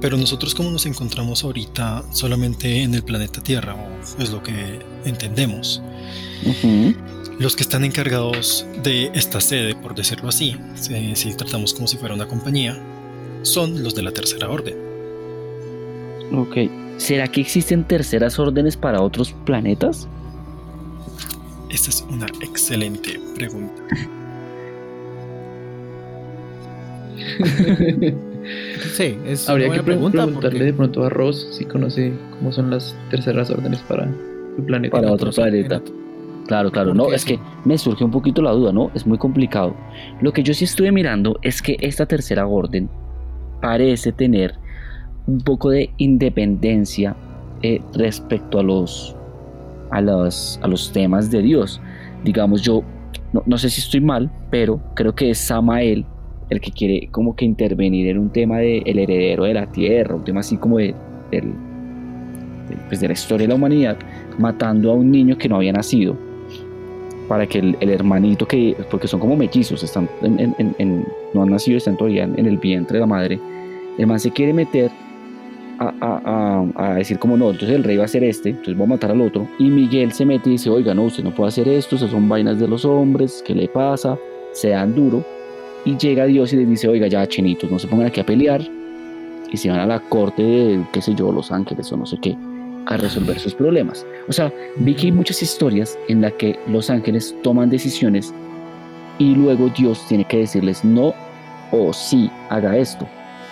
[0.00, 3.76] Pero nosotros como nos encontramos ahorita solamente en el planeta Tierra,
[4.18, 5.80] es lo que entendemos.
[6.44, 6.94] ujú,
[7.42, 11.96] Los que están encargados de esta sede, por decirlo así, si, si tratamos como si
[11.96, 12.78] fuera una compañía,
[13.42, 14.76] son los de la tercera orden.
[16.32, 16.56] ok.
[16.98, 20.06] ¿Será que existen terceras órdenes para otros planetas?
[21.68, 23.82] Esta es una excelente pregunta.
[28.96, 30.18] Sí, es Habría una que pre- pregunta.
[30.24, 34.08] preguntarle porque- de pronto a Ross si conoce cómo son las terceras órdenes para
[34.56, 34.96] su planeta.
[34.96, 35.80] Para otro planeta.
[36.52, 38.90] Claro, claro, no, es que me surge un poquito la duda, ¿no?
[38.94, 39.74] Es muy complicado.
[40.20, 42.90] Lo que yo sí estuve mirando es que esta tercera orden
[43.62, 44.56] parece tener
[45.26, 47.16] un poco de independencia
[47.62, 49.16] eh, respecto a los,
[49.90, 51.80] a, los, a los temas de Dios.
[52.22, 52.82] Digamos, yo
[53.32, 56.04] no, no sé si estoy mal, pero creo que es Samael
[56.50, 60.16] el que quiere como que intervenir en un tema de el heredero de la tierra,
[60.16, 60.94] un tema así como de,
[61.30, 61.54] del,
[62.88, 63.96] pues, de la historia de la humanidad,
[64.38, 66.14] matando a un niño que no había nacido,
[67.28, 71.78] para que el, el hermanito que, porque son como mellizos, están en- no han nacido,
[71.78, 73.40] están todavía en, el vientre de la madre,
[73.98, 74.90] el man se quiere meter
[75.78, 78.84] a, a- a- decir como no, entonces el rey va a ser este, entonces voy
[78.86, 81.48] a matar al otro, y Miguel se mete y dice, oiga, no, usted no puede
[81.48, 84.18] hacer esto, esas son vainas de los hombres, ¿qué le pasa?
[84.52, 85.24] Se dan duro,
[85.84, 88.60] y llega Dios y les dice, oiga, ya, chinitos, no se pongan aquí a pelear,
[89.50, 92.16] y se van a la corte de, qué sé yo, Los Ángeles o no sé
[92.22, 92.36] qué,
[92.86, 94.06] a resolver sus problemas.
[94.28, 98.32] O sea, vi que hay muchas historias en las que los ángeles toman decisiones
[99.18, 101.14] y luego Dios tiene que decirles no
[101.70, 103.06] o sí, haga esto.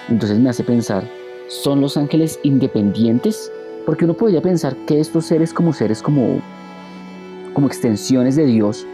[0.08, 1.04] Entonces me hace pensar,
[1.48, 3.50] ¿son los ángeles independientes?
[3.86, 6.40] Porque uno podría pensar que estos seres como seres como,
[7.54, 8.86] como extensiones de Dios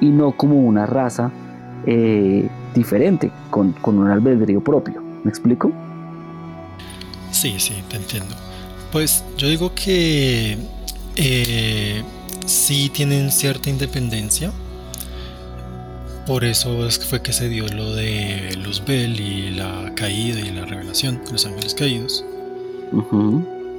[0.00, 1.30] y no como una raza
[1.86, 5.02] eh, diferente, con, con un albedrío propio.
[5.22, 5.72] ¿Me explico?
[7.30, 8.43] Sí, sí, te entiendo.
[8.94, 10.56] Pues yo digo que
[11.16, 12.02] eh,
[12.46, 14.52] sí tienen cierta independencia.
[16.28, 20.50] Por eso es que fue que se dio lo de Luzbel y la caída y
[20.52, 22.24] la revelación los ángeles caídos.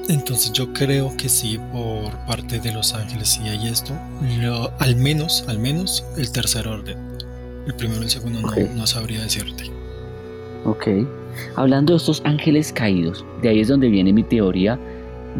[0.09, 3.93] Entonces yo creo que sí, por parte de los ángeles sí hay esto.
[4.41, 6.97] Lo- al menos, al menos el tercer orden.
[7.65, 9.63] El primero y el segundo no- no, sabría decirte.
[10.65, 10.87] Ok.
[11.55, 14.77] Hablando de estos ángeles caídos, de ahí es donde viene mi teoría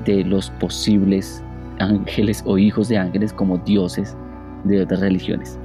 [0.05, 1.43] de los posibles
[1.79, 4.15] ángeles o hijos de ángeles como dioses
[4.63, 5.57] de otras religiones.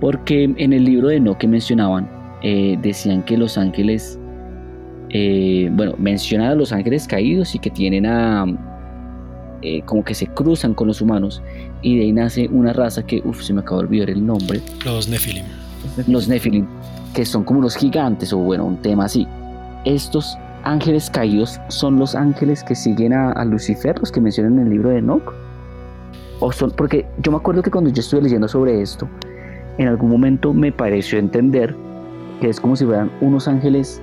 [0.00, 2.08] Porque en el libro de No que mencionaban,
[2.42, 4.18] eh, decían que los ángeles,
[5.10, 8.46] eh, bueno, mencionan a los ángeles caídos y que tienen a,
[9.62, 11.42] eh, como que se cruzan con los humanos
[11.82, 14.62] y de ahí nace una raza que, uff, se me acabó de olvidar el nombre,
[14.86, 15.44] Los Nephilim.
[16.06, 16.66] los Nephilim,
[17.14, 19.26] que son como los gigantes o bueno, un tema así.
[19.84, 24.66] Estos ángeles caídos son los ángeles que siguen a, a Lucifer, los que mencionan en
[24.66, 25.32] el libro de Enoch.
[26.40, 29.08] O son, porque yo me acuerdo que cuando yo estuve leyendo sobre esto,
[29.78, 31.74] en algún momento me pareció entender
[32.40, 34.02] que es como si fueran unos ángeles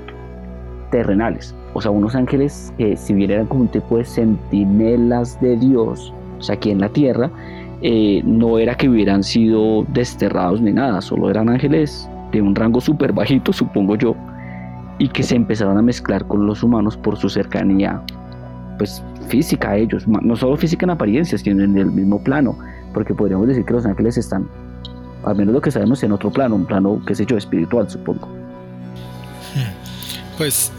[0.91, 5.57] terrenales, o sea, unos ángeles que si bien eran como un tipo de centinelas de
[5.57, 7.29] Dios, o sea, aquí en la tierra,
[7.81, 12.81] eh, no era que hubieran sido desterrados ni nada, solo eran ángeles de un rango
[12.81, 14.15] súper bajito, supongo yo,
[14.99, 18.01] y que se empezaron a mezclar con los humanos por su cercanía,
[18.77, 22.57] pues física a ellos, no solo física en apariencia, sino en el mismo plano,
[22.93, 24.47] porque podríamos decir que los ángeles están,
[25.25, 28.27] al menos lo que sabemos, en otro plano, un plano, qué sé yo, espiritual, supongo.
[30.37, 30.71] Pues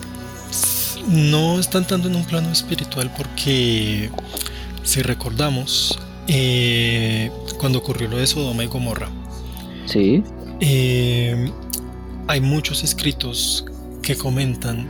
[0.51, 4.11] s- no están tanto en un plano espiritual porque
[4.83, 9.09] si recordamos eh, cuando ocurrió lo de Sodoma y Gomorra,
[9.87, 10.23] Sí,
[10.61, 11.51] eh,
[12.27, 13.65] hay muchos escritos
[14.09, 14.87] que comentan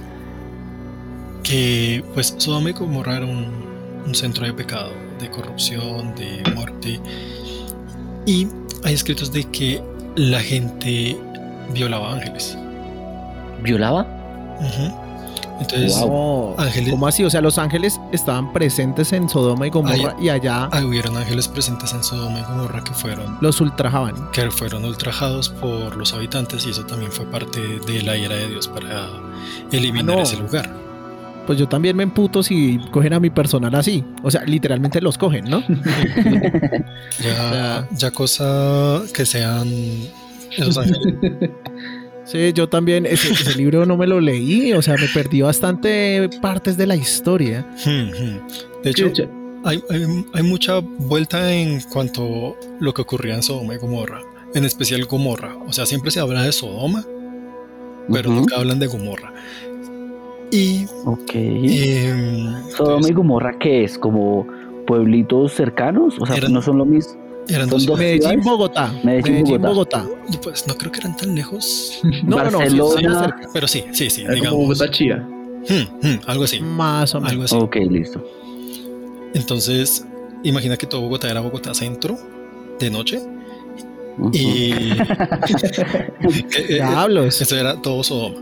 [1.42, 3.46] que pues Sodoma y Gomorra era un,
[4.07, 7.00] un centro de pecado, de corrupción, de muerte
[8.26, 8.46] y
[8.85, 9.83] hay escritos de que
[10.14, 11.16] la gente
[11.74, 12.57] violaba ángeles.
[13.61, 14.07] violaba.
[15.60, 16.54] Entonces, Wow.
[16.56, 17.24] No, ángeles- ¿Cómo así?
[17.24, 21.48] O sea, los ángeles estaban presentes en Sodoma y Gomorra y allá Ah, hubieron ángeles
[21.48, 24.30] presentes en Sodoma y Gomorra que fueron, los ultrajaban.
[24.32, 28.48] que fueron ultrajados por los habitantes y eso también fue parte de la ira de
[28.48, 29.08] Dios para
[29.72, 30.22] eliminar Ah, no.
[30.22, 30.70] ese lugar.
[31.46, 34.04] Pues yo también me emputo si cogen a mi personal así.
[34.22, 35.62] O sea, literalmente los cogen, ¿no?
[37.22, 39.66] Ya, ya cosa que sean
[40.56, 41.14] esos ángeles.
[42.30, 46.28] Sí, yo también, ese, ese libro no me lo leí, o sea, me perdí bastante
[46.42, 47.66] partes de la historia.
[47.86, 48.82] Hmm, hmm.
[48.84, 49.10] De hecho,
[49.64, 54.20] hay, hay- hay mucha vuelta en cuanto a lo que ocurría en Sodoma y Gomorra,
[54.54, 55.56] en especial Gomorra.
[55.66, 57.04] O sea, siempre se habla de Sodoma,
[58.12, 58.40] pero Ujú.
[58.40, 59.32] nunca hablan de Gomorra.
[60.50, 61.30] Y Ok.
[61.34, 63.98] em, Sodoma pues, y Gomorra, ¿qué es?
[63.98, 64.46] ¿Como
[64.86, 66.14] pueblitos cercanos?
[66.20, 67.18] O sea, Eran- no son lo mismo.
[67.48, 67.87] Eran dos.
[67.88, 68.40] Medellín?
[68.42, 68.92] Bogotá.
[69.02, 70.02] Medellín, Medellín, Bogotá.
[70.02, 70.40] Bogotá.
[70.42, 72.00] Pues no creo que eran tan lejos.
[72.24, 73.48] No, no, no, sí, cerca.
[73.52, 74.58] Pero sí, sí, sí, como digamos.
[74.58, 75.16] Bogotá Chía.
[75.16, 76.61] Hmm, hmm, algo así.
[76.61, 77.32] Más o menos.
[77.32, 77.56] Algo así.
[77.56, 78.24] Ok, listo.
[79.34, 80.04] Entonces,
[80.42, 82.18] imagina que todo Bogotá era Bogotá Centro
[82.78, 83.20] de noche.
[84.32, 84.72] Y.
[84.72, 87.40] que, eh, Diablos.
[87.40, 88.40] Eso era todo Sodoma.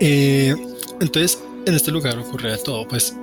[0.00, 0.54] Eh,
[1.00, 3.16] entonces, en este lugar ocurría todo, pues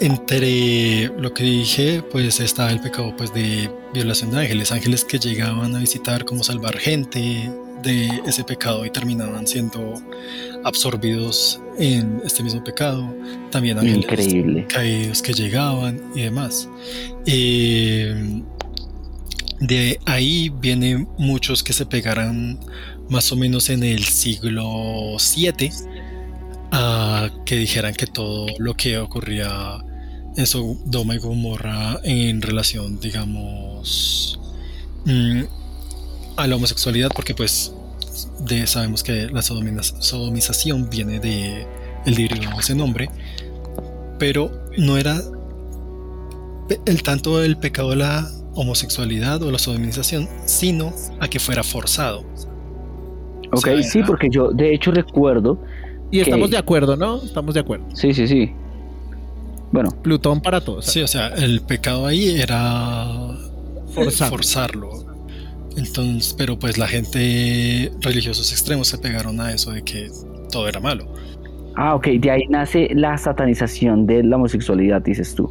[0.00, 5.18] entre lo que dije, pues estaba el pecado pues de violación de ángeles, ángeles que
[5.18, 7.50] llegaban a visitar como salvar gente
[7.82, 9.94] de ese pecado y terminaban siendo
[10.64, 13.14] absorbidos en este mismo pecado.
[13.50, 14.66] También ángeles Increíble.
[14.68, 16.68] caídos que llegaban y demás.
[17.26, 18.42] Eh,
[19.60, 22.58] de ahí vienen muchos que se pegaran
[23.08, 25.70] más o menos en el siglo VII
[26.72, 29.78] a que dijeran que todo lo que ocurría
[30.36, 34.38] en Sodoma y Gomorra en relación, digamos,
[35.04, 35.42] mm,
[36.36, 37.72] a la homosexualidad, porque pues
[38.40, 41.66] de, sabemos que la sodomización viene de
[42.04, 43.08] el libro de ese nombre,
[44.18, 45.20] pero no era
[46.84, 52.24] el tanto el pecado de la homosexualidad o la sodomización, sino a que fuera forzado.
[53.52, 55.62] Ok, sí, porque yo de hecho recuerdo.
[56.10, 57.22] Y estamos de acuerdo, ¿no?
[57.22, 57.86] Estamos de acuerdo.
[57.94, 58.52] Sí, sí, sí.
[59.72, 59.90] Bueno.
[60.02, 60.86] Plutón para todos.
[60.86, 63.06] Sí, o sea, el pecado ahí era
[63.92, 65.06] forzarlo.
[65.76, 70.10] Entonces, pero pues la gente religiosos extremos se pegaron a eso de que
[70.50, 71.06] todo era malo.
[71.74, 75.50] Ah, ok, de ahí nace la satanización de la homosexualidad, dices tú.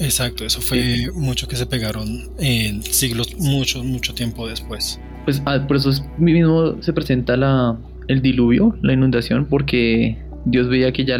[0.00, 4.98] Exacto, eso fue mucho que se pegaron en siglos, mucho, mucho tiempo después.
[5.24, 7.76] Pues ah, por eso mismo se presenta la,
[8.08, 11.18] el diluvio, la inundación, porque Dios veía que ya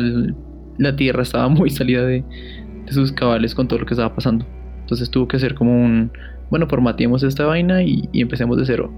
[0.79, 2.25] la tierra estaba muy salida de,
[2.89, 4.47] sus cabales con todo lo que estaba pasando.
[4.81, 6.11] Entonces tuvo que hacer como un,
[6.51, 8.91] bueno, formateemos esta vaina y, y empecemos de cero.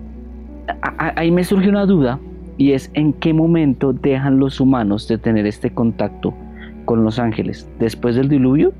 [1.16, 2.20] Ahí me surge una duda
[2.56, 6.32] y es en qué momento dejan los humanos de tener este contacto
[6.84, 8.72] con los ángeles, después del diluvio.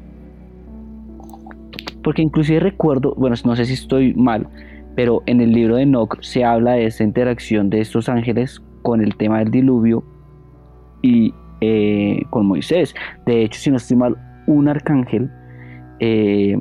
[2.05, 4.47] Porque inclusive recuerdo, bueno, no sé si estoy mal,
[4.95, 9.01] pero en el libro de Enoch se habla de esta interacción de estos ángeles con
[9.03, 10.03] el tema del diluvio
[11.03, 12.95] y eh, con Moisés.
[13.27, 14.17] De hecho, si no estoy mal,
[14.47, 15.31] un arcángel
[16.01, 16.59] eh,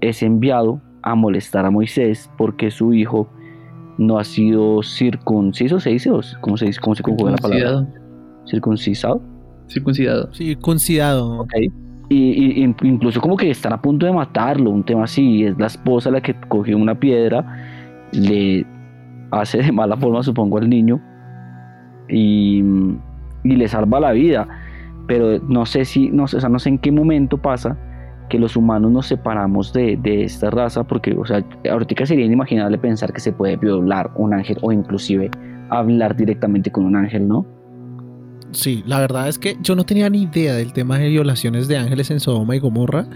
[0.00, 3.28] es enviado a molestar a Moisés porque su hijo
[3.98, 6.10] no ha sido circunciso, ¿se dice?
[6.40, 6.80] ¿Cómo se dice?
[6.80, 7.86] ¿Cómo se conjuga la palabra?
[8.46, 9.22] ¿Circuncisado?
[9.68, 10.32] Circuncidado.
[10.34, 11.40] Circuncidado.
[11.40, 11.52] Ok.
[12.08, 15.44] Y, incluso como que están a punto de matarlo, un tema así.
[15.44, 17.44] Es la esposa la que cogió una piedra,
[18.12, 18.66] le
[19.30, 21.00] hace de mala forma, supongo, al niño
[22.08, 22.62] y,
[23.44, 24.48] y le salva la vida.
[25.06, 27.76] Pero no sé si, no, o sea, no sé en qué momento pasa
[28.32, 33.12] que los humanos nos separamos de, esta raza, porque, o sea, ahorita sería inimaginable pensar
[33.12, 35.30] que se puede violar un ángel o inclusive
[35.68, 37.44] hablar directamente con un ángel, ¿no?
[38.52, 41.76] Sí, la verdad es que yo no tenía ni idea del tema de violaciones de
[41.76, 43.06] ángeles en Sodoma y Gomorra.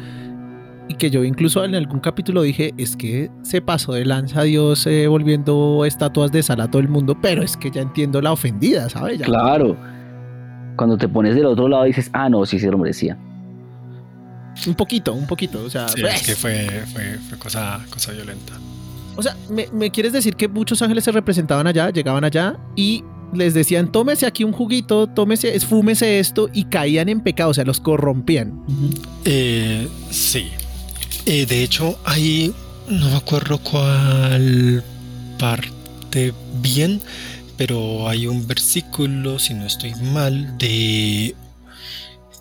[0.89, 4.43] Y que yo incluso en algún capítulo dije, es que se pasó de lanza a
[4.45, 8.23] Dios eh, volviendo estatuas de sal a todo el mundo, pero es que ya entiendo
[8.23, 9.21] la ofendida, ¿sabes?
[9.23, 9.77] Claro.
[10.77, 13.19] Cuando te pones del otro lado dices, ah, no, sí se lo merecía.
[14.67, 15.65] Un poquito, un poquito.
[15.65, 18.55] O sea, sí, es que fue, fue, fue, cosa, cosa violenta.
[19.17, 23.03] O sea, ¿me, ¿me, quieres decir que muchos ángeles se representaban allá, llegaban allá y
[23.33, 27.65] les decían, tómese aquí un juguito, tómese, esfúmese esto y caían en pecado, o sea,
[27.65, 28.63] los corrompían?
[29.25, 30.51] eh, sí.
[31.29, 32.55] Eh, de hecho, ahí
[32.89, 34.85] no me acuerdo cuál
[35.41, 37.03] parte bien,
[37.57, 41.35] pero hay un versículo, si no estoy mal, de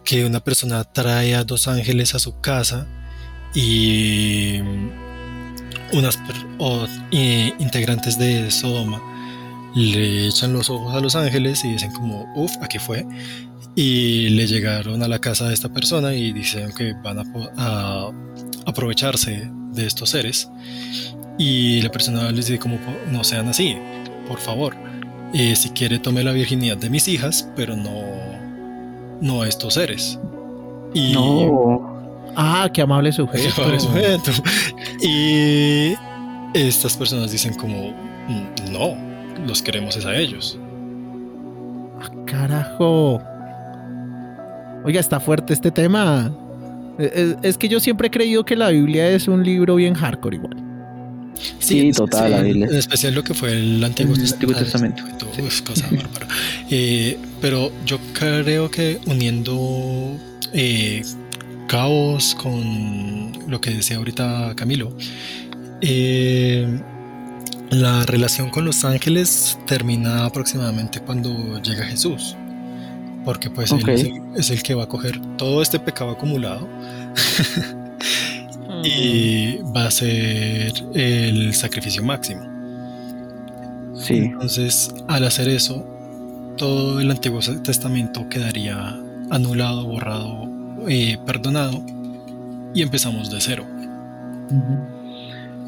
[0.04, 2.86] que una persona trae a dos ángeles a su casa
[3.56, 4.60] y
[5.91, 6.19] unas
[7.58, 9.02] integrantes de Sodoma
[9.74, 13.06] le echan los ojos a los ángeles y dicen como, uff, aquí fue.
[13.76, 18.12] Y le llegaron a la casa de esta persona y dicen que van a,
[18.66, 20.50] aprovecharse de estos seres.
[21.38, 22.78] Y la persona les dice como,
[23.12, 23.76] no sean así,
[24.28, 24.76] por favor.
[25.34, 28.26] Eh, si quiere tome la virginidad de mis hijas, pero no
[29.22, 30.20] no a estos seres.
[30.94, 31.94] Y, no.
[32.36, 33.44] Ah, qué amable sujeto.
[33.56, 34.32] Qué amable sujeto.
[35.02, 35.94] Y
[36.54, 37.94] estas personas dicen como,
[38.72, 38.96] no,
[39.46, 40.58] los queremos es a ellos.
[42.02, 43.22] Ah, carajo.
[44.86, 46.32] Oiga, está fuerte este tema.
[46.98, 50.38] Es, es, que yo siempre he creído que la Biblia es un libro bien hardcore
[50.38, 50.65] igual.
[51.60, 52.34] Sí, total.
[52.45, 55.04] en especial lo que fue el Antiguo, Testamento.
[55.65, 56.28] cosa bárbara.
[56.69, 60.17] Eh, pero yo creo que uniendo
[60.54, 61.04] eh,
[61.67, 64.95] caos con lo que decía ahorita Camilo,
[65.82, 66.80] eh,
[67.71, 72.36] la relación con los ángeles termina aproximadamente cuando llega Jesús.
[73.26, 76.67] Porque pues él es el, es el que va a coger todo este pecado acumulado
[78.84, 82.42] y va a ser el sacrificio máximo.
[83.96, 84.17] Sí.
[84.17, 85.84] Entonces, al hacer eso,
[86.58, 88.96] todo el Antiguo Testamento quedaría
[89.32, 90.48] anulado, borrado,
[90.88, 91.82] eh, perdonado
[92.73, 93.65] y empezamos de cero.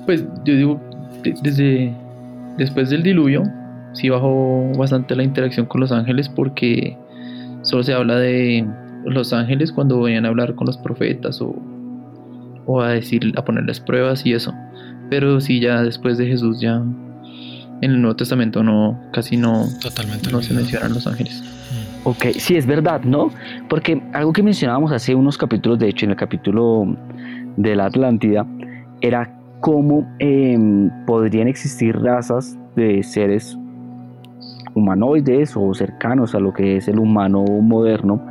[0.05, 0.81] Pues yo digo,
[1.41, 1.93] desde
[2.57, 3.43] después del diluvio,
[3.93, 6.97] sí bajó bastante la interacción con los ángeles porque
[7.67, 8.65] solo se habla de
[9.05, 11.55] los ángeles cuando venían a hablar con los profetas o
[12.67, 14.53] o a decir, a ponerles pruebas y eso.
[15.09, 16.75] Pero sí, ya después de Jesús, ya
[17.81, 21.41] en el Nuevo Testamento no, casi no, Totalmente no se mencionan los ángeles.
[21.41, 22.07] Mm.
[22.09, 23.31] Ok, sí, es verdad, ¿no?
[23.69, 26.95] Porque algo que mencionábamos hace unos capítulos, de hecho, en el capítulo
[27.55, 28.45] de la Atlántida,
[28.99, 33.57] era cómo em, podrían existir razas de seres
[34.77, 38.21] humanoides o cercanos a lo que es el humano moderno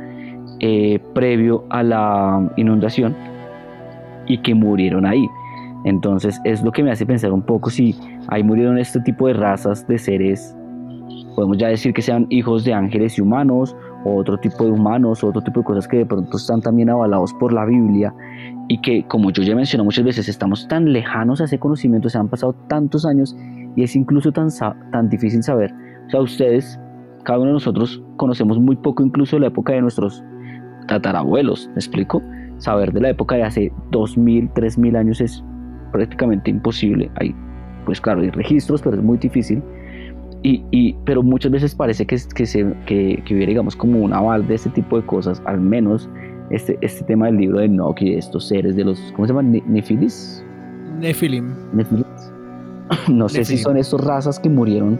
[0.59, 3.15] eh, previo a la inundación
[4.25, 5.27] y que murieron ahí.
[5.85, 7.95] Entonces es lo que me hace pensar un poco si
[8.27, 10.55] ahí murieron este tipo de razas de seres,
[11.35, 15.23] podemos ya decir que sean hijos de ángeles y humanos, o otro tipo de humanos,
[15.23, 18.13] o otro tipo de cosas que de pronto están también avalados por la Biblia
[18.67, 22.17] y que como yo ya mencioné muchas veces, estamos tan lejanos a ese conocimiento, se
[22.17, 23.35] han pasado tantos años
[23.75, 24.49] y es incluso tan,
[24.91, 25.73] tan difícil saber.
[26.07, 26.79] O sea, ustedes,
[27.23, 30.23] cada uno de nosotros, conocemos muy poco incluso de la época de nuestros
[30.87, 32.21] tatarabuelos, ¿me explico?
[32.57, 35.43] Saber de la época de hace 2000, 3000 años es
[35.91, 37.11] prácticamente imposible.
[37.15, 37.35] Hay,
[37.85, 39.61] pues claro, hay registros, pero es muy difícil.
[40.43, 44.13] Y, y, pero muchas veces parece que, que, se, que, que hubiera, digamos, como un
[44.13, 46.09] aval de este tipo de cosas, al menos
[46.51, 49.33] este, este tema del libro de Enoch y de estos seres de los, ¿cómo se
[49.33, 49.61] llaman?
[49.67, 50.45] ¿Nefilis?
[50.99, 51.53] Nefilim.
[51.73, 52.05] Nefilis.
[53.09, 54.97] No sé si son estas razas que murieron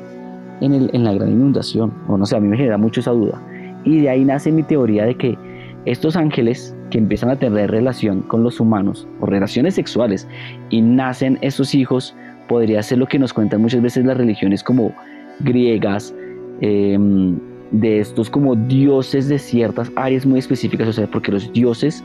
[0.61, 3.41] en, la gran inundación, o no sé, a mí me genera mucho esa duda.
[3.83, 5.37] Y de ahí nace mi teoría de que
[5.85, 10.27] estos ángeles que empiezan a tener relación con los humanos o relaciones sexuales
[10.69, 12.15] y nacen esos hijos,
[12.47, 14.93] podría ser lo que nos cuentan muchas veces las religiones como
[15.39, 16.13] griegas,
[16.61, 17.37] em,
[17.71, 22.03] de estos como dioses de ciertas áreas muy específicas, o sea, porque los dioses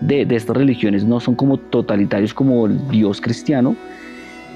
[0.00, 3.76] de, de estas religiones no son como totalitarios como el dios cristiano,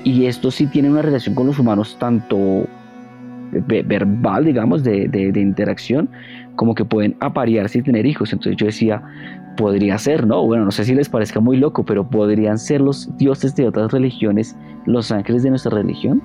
[0.05, 2.67] y estos sí tienen una relación con los humanos tanto
[3.53, 6.09] verbal, digamos, de, de, interacción,
[6.57, 8.33] como que pueden aparearse y tener hijos.
[8.33, 9.03] Entonces yo decía,
[9.57, 10.45] podría ser, ¿no?
[10.47, 13.93] Bueno, no sé si les parezca muy loco, pero podrían ser los dioses de otras
[13.93, 16.23] religiones, los ángeles de nuestra religión.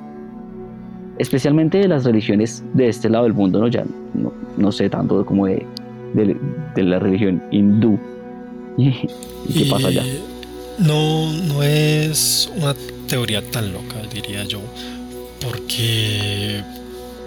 [1.17, 3.67] Especialmente de las religiones de este lado del mundo, ¿no?
[3.67, 5.65] Ya no, no sé tanto como de,
[6.13, 7.97] de, la religión hindú.
[8.77, 10.03] ¿Y, qué pasa allá?
[10.79, 12.73] No, no es una
[13.07, 14.59] teoría tan loca, diría yo,
[15.41, 16.61] porque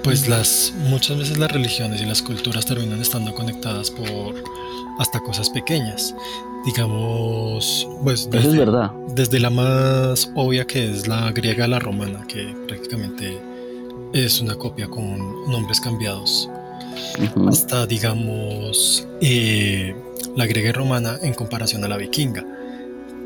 [0.08, 4.34] pues las muchas veces las religiones y las culturas terminan estando conectadas por
[4.98, 6.14] hasta cosas pequeñas.
[6.64, 8.90] Digamos, pues desde, es verdad.
[9.14, 13.38] desde la más obvia que es la griega a la romana, que prácticamente
[14.14, 16.48] es una copia con nombres cambiados,
[17.46, 19.94] hasta digamos eh,
[20.36, 22.46] la griega y romana en comparación a la vikinga,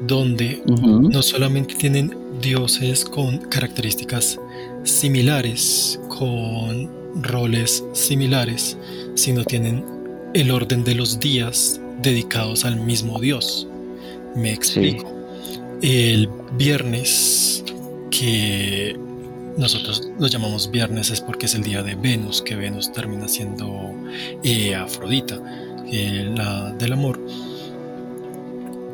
[0.05, 4.41] donde no solamente tienen dioses con características
[4.85, 6.91] similares, con
[7.23, 8.77] roles similares,
[9.15, 9.85] sino tienen
[10.35, 13.67] el orden de los días dedicados al mismo dios.
[14.35, 15.11] Me explico.
[15.83, 17.65] El viernes,
[18.11, 18.97] que
[19.57, 23.95] nosotros lo llamamos viernes, es porque es el día de Venus, que Venus termina siendo
[24.43, 25.41] eh, Afrodita,
[25.91, 27.21] eh, la del amor.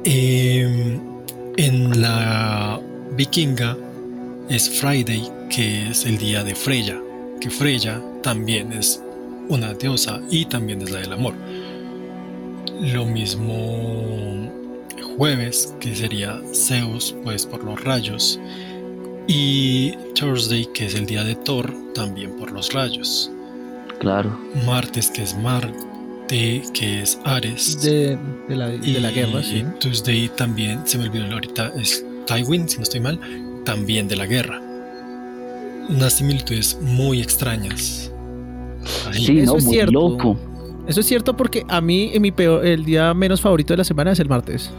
[0.04, 1.00] Em,
[1.56, 2.80] en la
[3.16, 3.76] vikinga
[4.48, 7.00] es Friday, que es el día de Freya,
[7.40, 9.02] que Freya también es
[9.48, 11.34] una diosa y también es la del amor.
[12.80, 14.28] Lo mismo
[15.16, 18.38] jueves, que sería Zeus, pues por los rayos,
[19.26, 23.30] y Thursday, que es el día de Thor, también por los rayos.
[23.98, 24.38] Claro.
[24.64, 27.80] Martes, que es Marte, que es Ares.
[27.82, 28.16] De,
[28.48, 29.64] la, de la, guerra, sí.
[29.80, 33.18] Tuesday también, se me olvidó ahorita, es Tywin, si no estoy mal,
[33.64, 34.62] también de la guerra.
[35.88, 38.12] Unas similitudes muy extrañas.
[39.12, 39.92] Sí, Eso es cierto.
[39.92, 40.36] loco.
[40.86, 44.12] Eso es cierto porque a mí mi peor, el día menos favorito de la semana
[44.12, 44.70] es el martes.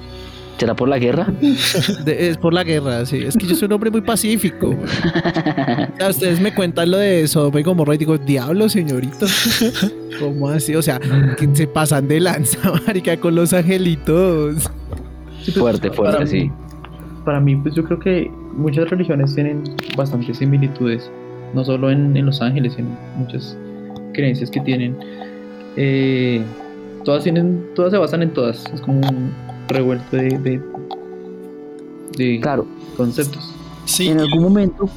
[0.58, 1.28] ¿Será por la guerra?
[2.06, 3.18] es por la guerra, sí.
[3.18, 4.76] Es que yo soy un hombre muy pacífico.
[6.10, 9.26] ustedes me cuentan lo de Sodoma y Gomorra y digo, diablo, señorito.
[10.20, 10.76] ¿Cómo así?
[10.76, 11.00] O sea,
[11.38, 14.70] que se pasan de lanza, marica, con los angelitos.
[15.54, 16.52] fuerte, fuerte, sí
[17.30, 19.64] para mí, pues yo creo que muchas religiones tienen
[19.96, 21.12] bastantes similitudes,
[21.54, 23.56] no solo en, Los Ángeles, sino muchas
[24.16, 24.98] creencias que tienen.
[25.78, 26.42] Eh,
[27.06, 29.32] todas tienen, todas se basan en todas, es como un
[29.68, 30.60] revuelto de,
[32.18, 32.66] de, claro.
[32.98, 33.54] conceptos.
[33.86, 34.08] Sí.
[34.08, 34.90] En algún momento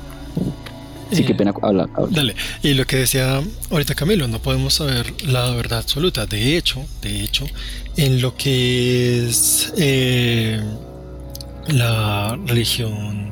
[1.11, 1.91] Sí, qué pena hablar.
[2.09, 2.35] Dale.
[2.63, 6.25] Y lo que decía ahorita Camilo, no podemos saber la verdad absoluta.
[6.25, 7.47] De hecho, de hecho,
[7.99, 10.63] en lo que es eh,
[11.69, 13.31] la religión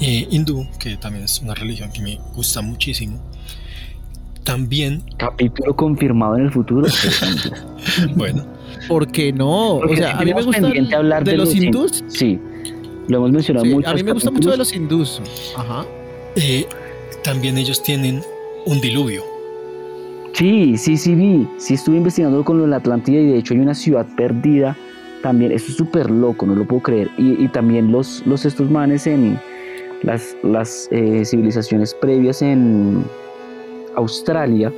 [0.00, 3.18] eh, hindú, que también es una religión que me gusta muchísimo,
[4.44, 5.02] también...
[5.18, 6.86] Capítulo confirmado en el futuro.
[8.16, 8.46] bueno.
[8.86, 9.76] ¿Por qué no?
[9.76, 12.04] o sea, a mí me gusta hablar de, los, hindús.
[12.08, 12.38] Sí,
[13.08, 13.88] lo hemos mencionado mucho.
[13.88, 15.20] A mí me gusta mucho de los hindús.
[15.56, 15.84] Ajá.
[16.36, 16.66] Eh,
[17.22, 18.22] también ellos tienen
[18.64, 19.22] un diluvio.
[20.32, 21.46] Sí, sí, sí vi.
[21.58, 24.76] Sí estuve investigando con lo de la Atlántida y de hecho hay una ciudad perdida
[25.22, 25.52] también.
[25.52, 27.10] Eso es súper loco, no lo puedo creer.
[27.18, 29.38] Y, y también los, los estos manes en
[30.02, 33.04] las, las eh, civilizaciones previas en
[33.96, 34.72] Australia,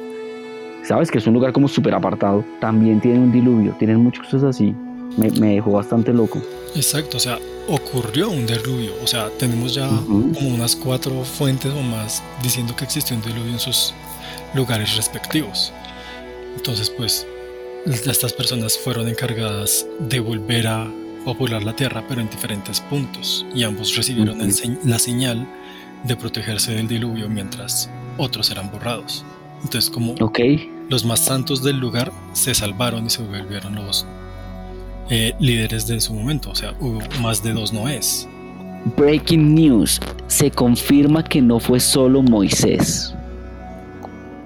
[0.84, 4.44] sabes que es un lugar como súper apartado, también tienen un diluvio, tienen muchas cosas
[4.44, 4.74] así.
[5.16, 6.40] Me, me dejó bastante loco.
[6.76, 7.38] Exacto, o sea,
[7.68, 8.92] ocurrió un diluvio.
[9.02, 13.52] O sea, tenemos ya como unas cuatro fuentes o más diciendo que existió un diluvio
[13.52, 13.92] en sus
[14.54, 15.72] lugares respectivos.
[16.56, 17.26] Entonces, pues,
[17.86, 20.86] estas personas fueron encargadas de volver a
[21.24, 23.46] popular la Tierra, pero en diferentes puntos.
[23.54, 24.38] Y ambos recibieron
[24.84, 25.46] la señal
[26.04, 29.24] de protegerse del diluvio mientras otros eran borrados.
[29.62, 30.14] Entonces, como
[30.88, 34.06] los más santos del lugar se salvaron y se volvieron los
[35.10, 36.50] eh, líderes de su momento.
[36.50, 38.28] O sea, hubo más de dos Noés.
[38.96, 40.00] breaking news.
[40.28, 43.14] Se confirma que no fue solo Moisés.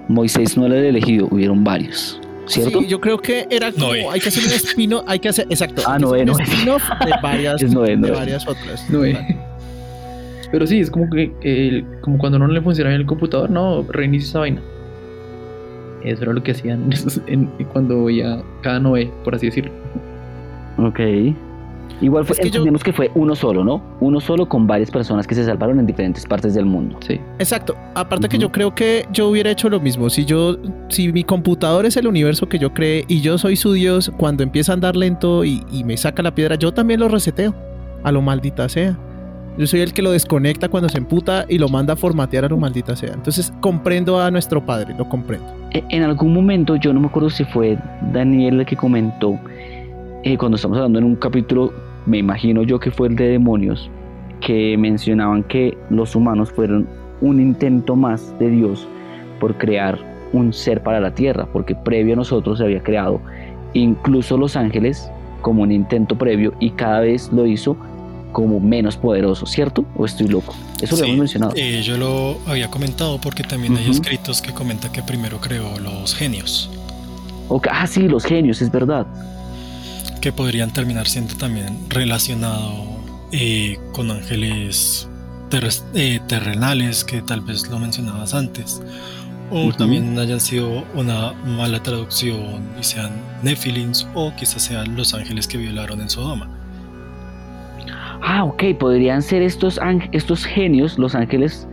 [0.07, 2.19] Moisés no era el elegido, hubieron varios.
[2.47, 2.79] ¿Cierto?
[2.81, 4.05] Sí, yo creo que era como, Noé.
[4.11, 6.41] hay que hacer un spin-off, hay que hacer, exacto, Ah, hay que hacer Noé, un
[6.41, 8.11] spin-off de varias, Noé, de Noé.
[8.11, 8.89] varias otras.
[8.89, 9.37] Noé.
[10.51, 13.83] Pero sí, es como que el- como cuando no le funciona bien el computador, no,
[13.89, 14.61] reinicia esa vaina.
[16.03, 16.89] Eso era lo que hacían
[17.27, 19.71] en- cuando ya cada Noé, por así decirlo.
[20.77, 20.99] Ok.
[22.01, 23.81] Igual fue, Es que yo- entendemos que fue uno solo, ¿no?
[24.01, 26.97] Uno solo con varias personas que se salvaron en diferentes partes del mundo.
[27.07, 27.19] Sí.
[27.39, 27.75] Exacto.
[27.93, 30.09] Aparte que yo creo que yo hubiera hecho lo mismo.
[30.09, 30.57] Si yo,
[30.89, 34.43] si mi computador es el universo que yo creé y yo soy su Dios, cuando
[34.43, 37.55] empieza a andar lento y, y me saca la piedra, yo también lo reseteo.
[38.03, 38.97] A lo maldita sea.
[39.57, 42.49] Yo soy el que lo desconecta cuando se emputa y lo manda a formatear a
[42.49, 43.13] lo maldita sea.
[43.13, 45.45] Entonces comprendo a nuestro padre, lo comprendo.
[45.71, 47.77] E- En algún momento, yo no me acuerdo si fue
[48.11, 49.39] Daniel el que comentó,
[50.25, 51.71] eh, cuando estamos hablando en un capítulo,
[52.05, 53.89] me imagino yo que fue el de demonios,
[54.41, 56.87] que mencionaban que los humanos fueron
[57.21, 58.87] un intento más de Dios
[59.39, 59.97] por crear
[60.33, 63.21] un ser para la tierra, porque previo a nosotros se había creado
[63.73, 65.09] incluso los ángeles
[65.41, 67.77] como un intento previo y cada vez lo hizo
[68.31, 69.85] como menos poderoso, ¿cierto?
[69.95, 70.53] ¿O estoy loco?
[70.81, 71.53] Eso lo hemos mencionado.
[71.55, 76.15] eh, yo lo había comentado porque también hay escritos que comentan que primero creó los
[76.15, 76.69] genios,
[77.71, 79.05] Ah, sí, los genios, es verdad.
[80.25, 82.83] Que podrían terminar siendo también relacionado
[83.31, 85.07] eh, con ángeles
[85.93, 88.81] eh, terrenales, que tal vez lo mencionabas antes,
[89.51, 93.11] o también hayan sido una mala traducción y sean
[93.43, 96.49] Nephilims, o quizás sean los ángeles que violaron en Sodoma.
[98.23, 99.79] Ah, ok, podrían ser estos,
[100.11, 101.67] estos genios, los ángeles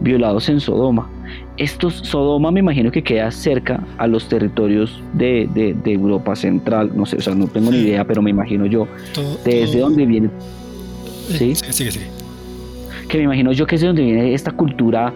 [0.00, 1.08] violados en Sodoma.
[1.56, 6.90] Estos, Sodoma me imagino que queda cerca a los territorios de, de- de Europa Central,
[6.94, 7.84] no sé, o sea, no tengo ni Sí.
[7.84, 11.54] idea, pero me imagino yo, Todo- desde todo- dónde viene, eh, ¿Sí?
[11.54, 12.06] sigue, sigue.
[13.08, 15.12] que me imagino yo que es de donde viene esta cultura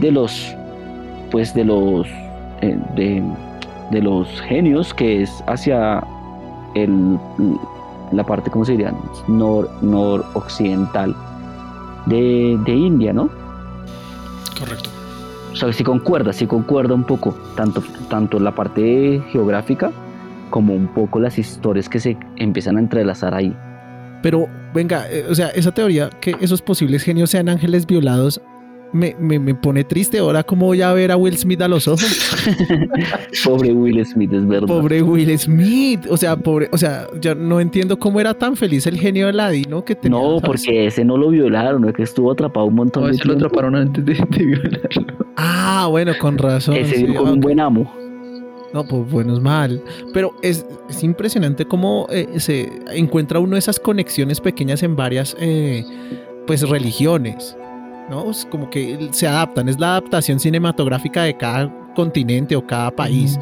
[0.00, 0.54] de los,
[1.30, 2.06] pues de los,
[2.62, 3.22] eh, de,
[3.90, 6.02] de los genios, que es hacia
[6.74, 7.18] el,
[8.12, 8.94] la parte, ¿cómo se diría?
[9.28, 11.14] Nor, noroccidental
[12.06, 13.28] de, de India, ¿no?
[14.58, 14.88] Correcto.
[15.52, 19.92] O sea, sí concuerda, sí concuerda un poco, tanto, tanto la parte geográfica
[20.50, 23.54] como un poco las historias que se empiezan a entrelazar ahí.
[24.22, 28.40] Pero venga, eh, o sea, esa teoría que esos posibles genios sean ángeles violados
[28.92, 30.18] me, me, me pone triste.
[30.18, 32.02] Ahora, ¿cómo voy a ver a Will Smith a los ojos?
[33.44, 34.66] Pobre Will Smith, es verdad.
[34.66, 36.06] Pobre Will Smith.
[36.08, 39.32] O sea, pobre, o sea, yo no entiendo cómo era tan feliz el genio de
[39.32, 40.18] Ladino que tenía.
[40.18, 40.42] no, ¿sabes?
[40.44, 43.34] porque ese no lo violaron, es que estuvo atrapado un montón No, de ese lo
[43.34, 45.16] atraparon antes de, de violarlo.
[45.36, 46.76] Ah, bueno, con razón.
[46.76, 47.92] Ese sí, con un buen amo.
[48.72, 49.82] No, pues bueno, es mal.
[50.14, 55.84] Pero es, es impresionante cómo eh, se encuentra uno esas conexiones pequeñas en varias eh,
[56.46, 57.56] pues religiones.
[58.10, 58.30] ¿No?
[58.30, 63.38] Es como que se adaptan, es la adaptación cinematográfica de cada continente o cada país.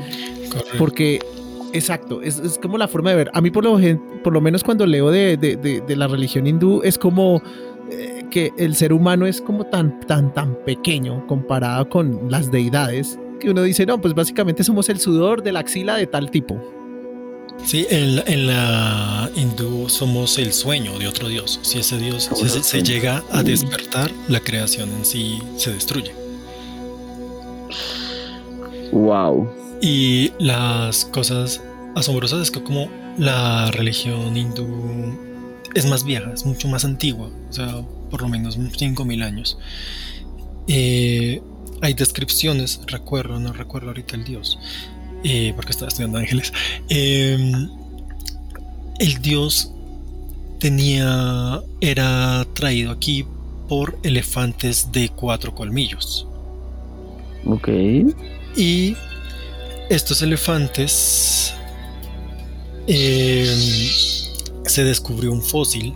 [0.79, 1.21] Porque,
[1.73, 3.31] exacto, es, es como la forma de ver.
[3.35, 3.79] A mí por lo,
[4.23, 7.41] por lo menos cuando leo de, de- de- de la religión hindú es como
[7.91, 13.19] eh, que el ser humano es como tan, tan, tan pequeño comparado con las deidades
[13.41, 16.61] que uno dice, no, pues básicamente somos el sudor de la axila de tal tipo.
[17.65, 21.61] Sí, en, la- en la hindú somos el sueño de otro dios.
[21.63, 22.29] Si ese dios
[22.63, 26.13] se llega a despertar, la creación en sí se destruye.
[28.93, 29.49] Wow.
[29.81, 31.63] Y las cosas
[31.95, 35.17] asombrosas es que como la religión hindú
[35.75, 39.59] es más vieja, es mucho más antigua, o sea, por lo menos 5.000 años.
[40.67, 41.41] Eh,
[41.81, 44.59] hay descripciones, recuerdo, no recuerdo ahorita el dios,
[45.25, 46.53] eh, porque estaba estudiando ángeles.
[46.89, 47.53] Eh,
[48.99, 49.73] el dios
[50.59, 53.25] tenía, era traído aquí
[53.69, 56.27] por elefantes de cuatro colmillos.
[57.47, 57.69] Ok.
[58.57, 58.97] Y
[59.89, 61.55] estos elefantes
[62.87, 63.89] eh,
[64.65, 65.95] se descubrió un fósil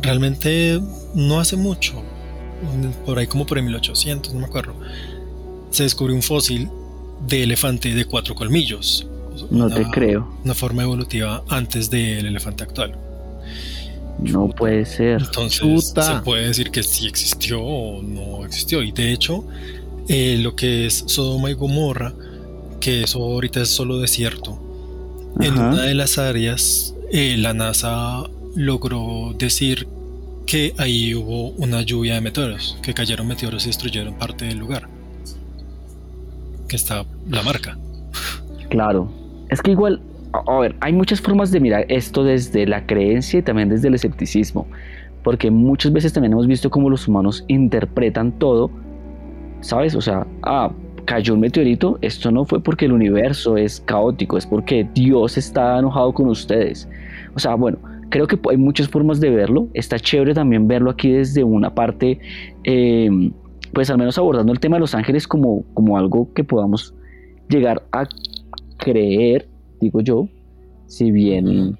[0.00, 0.80] realmente
[1.14, 2.02] no hace mucho,
[3.04, 4.74] por ahí como por el 1800, no me acuerdo,
[5.70, 6.68] se descubrió un fósil
[7.26, 9.06] de elefante de cuatro colmillos.
[9.50, 10.28] No te creo.
[10.44, 12.96] Una forma evolutiva antes del elefante actual.
[14.18, 15.22] No puede ser.
[15.22, 18.82] Entonces se puede decir que sí existió o no existió.
[18.82, 19.44] Y de hecho,
[20.08, 22.12] eh, lo que es Sodoma y Gomorra,
[22.80, 24.60] que eso ahorita es solo desierto,
[25.40, 28.24] en una de las áreas eh, la NASA
[28.56, 29.86] logró decir
[30.46, 34.88] que ahí hubo una lluvia de meteoros, que cayeron meteoros y destruyeron parte del lugar.
[36.68, 37.78] Que está la marca.
[38.68, 39.10] Claro.
[39.48, 40.02] Es que igual,
[40.32, 43.94] a ver, hay muchas formas de mirar esto desde la creencia y también desde el
[43.94, 44.66] escepticismo.
[45.24, 48.70] Porque muchas veces también hemos visto cómo los humanos interpretan todo.
[49.60, 49.94] ¿Sabes?
[49.94, 50.70] O sea, ah,
[51.04, 51.98] cayó un meteorito.
[52.02, 56.88] Esto no fue porque el universo es caótico, es porque Dios está enojado con ustedes.
[57.34, 57.78] O sea, bueno,
[58.10, 59.68] creo que hay muchas formas de verlo.
[59.74, 62.20] Está chévere también verlo aquí desde una parte,
[62.64, 63.10] eh,
[63.72, 66.94] pues al menos abordando el tema de los ángeles como, como algo que podamos
[67.48, 68.06] llegar a
[68.78, 69.48] creer,
[69.80, 70.28] digo yo,
[70.86, 71.78] si bien,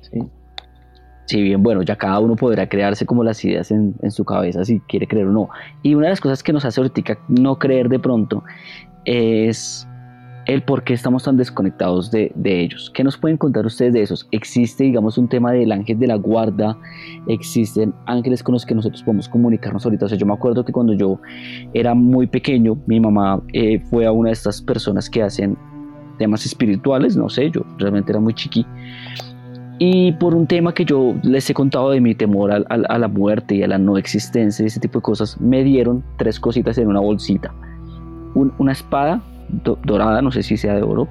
[1.26, 4.64] si bien, bueno, ya cada uno podrá crearse como las ideas en, en, su cabeza
[4.64, 5.48] si quiere creer o no.
[5.82, 8.44] Y una de las cosas que nos hace ahorita no creer de pronto
[9.04, 9.87] es
[10.48, 12.90] el por qué estamos tan desconectados de, ellos.
[12.94, 14.26] ¿Qué nos pueden contar ustedes de esos?
[14.30, 16.76] ¿Existe, digamos, un tema del ángel de la guarda?
[17.26, 20.06] ¿Existen ángeles con los que nosotros podemos comunicarnos ahorita?
[20.06, 21.20] O sea, yo me acuerdo que cuando yo
[21.74, 25.54] era muy pequeño, mi mamá eh, fue a una de estas personas que hacen
[26.16, 28.64] temas espirituales, no sé, yo realmente era muy chiqui.
[29.78, 33.54] Y por un tema que yo les he contado de mi temor a, la muerte
[33.54, 36.88] y a la no existencia y ese tipo de cosas, me dieron tres cositas en
[36.88, 37.54] una bolsita.
[38.34, 39.22] una espada
[39.84, 41.08] dorada, no sé si sea de oro,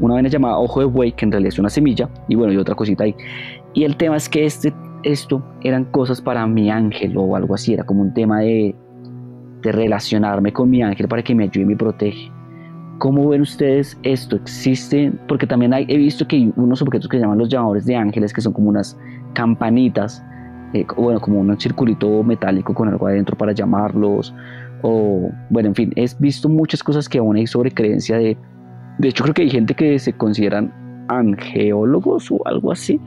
[0.00, 2.56] una vaina llamada ojo de buey, que en realidad es una semilla, y bueno, y
[2.56, 3.14] otra cosita ahí.
[3.74, 4.72] Y el tema es que este,
[5.02, 8.74] esto eran cosas para mi ángel o algo así, era como un tema de,
[9.62, 12.30] de relacionarme con mi ángel para que me ayude y me protege.
[12.98, 14.34] ¿Cómo ven ustedes esto?
[14.34, 15.12] ¿Existe?
[15.28, 17.94] Porque también hay, he visto que hay unos objetos que se llaman los llamadores de
[17.94, 18.98] ángeles, que son como unas
[19.34, 20.24] campanitas,
[20.74, 24.34] eh, bueno, como un circulito metálico con algo adentro para llamarlos,
[24.82, 28.36] o bueno, en fin, he visto muchas cosas que aún hay sobre creencia de,
[28.98, 30.72] de hecho creo que hay gente que se consideran
[31.08, 33.00] angeólogos o algo así.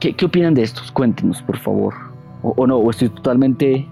[0.00, 0.90] ¿Qué, qué opinan de estos?
[0.92, 1.94] Cuéntenos, por favor.
[2.42, 3.88] O, no, o estoy totalmente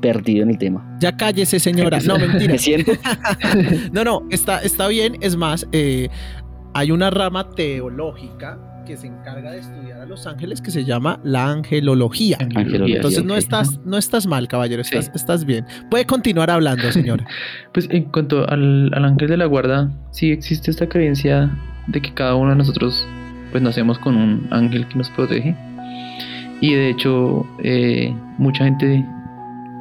[0.00, 0.96] perdido en el tema.
[1.00, 1.98] Ya cállese, señora.
[2.06, 2.52] No, mentira.
[2.52, 2.92] ¿Me siento?
[3.92, 5.16] no, no, está, está bien.
[5.20, 6.08] Es más, eh,
[6.74, 8.58] hay una rama teológica
[8.88, 12.38] que se encarga de estudiar a los ángeles que se llama la angelología.
[12.40, 15.66] Entonces no estás, no estás mal, caballero, estás, estás bien.
[15.90, 17.26] Puede continuar hablando, señora.
[17.74, 21.54] pues en cuanto al, ángel de la guarda, sí existe esta creencia
[21.86, 23.06] de que cada uno de nosotros
[23.50, 25.54] pues nacemos con un ángel que nos protege.
[26.62, 29.04] Y de hecho, eh, mucha gente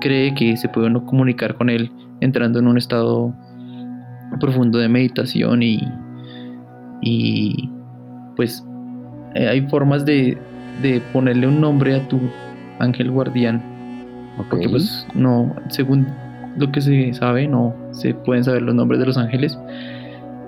[0.01, 1.89] cree que se puede uno comunicar con él
[2.19, 3.33] entrando en un estado
[4.41, 5.79] profundo de meditación y,
[7.01, 7.71] y
[8.35, 8.65] pues
[9.35, 10.37] eh, hay formas de,
[11.13, 12.19] ponerle un nombre a tu
[12.79, 13.61] ángel guardián.
[14.37, 16.07] Porque pues no, según
[16.57, 19.57] lo que se sabe, no se pueden saber los nombres de los ángeles.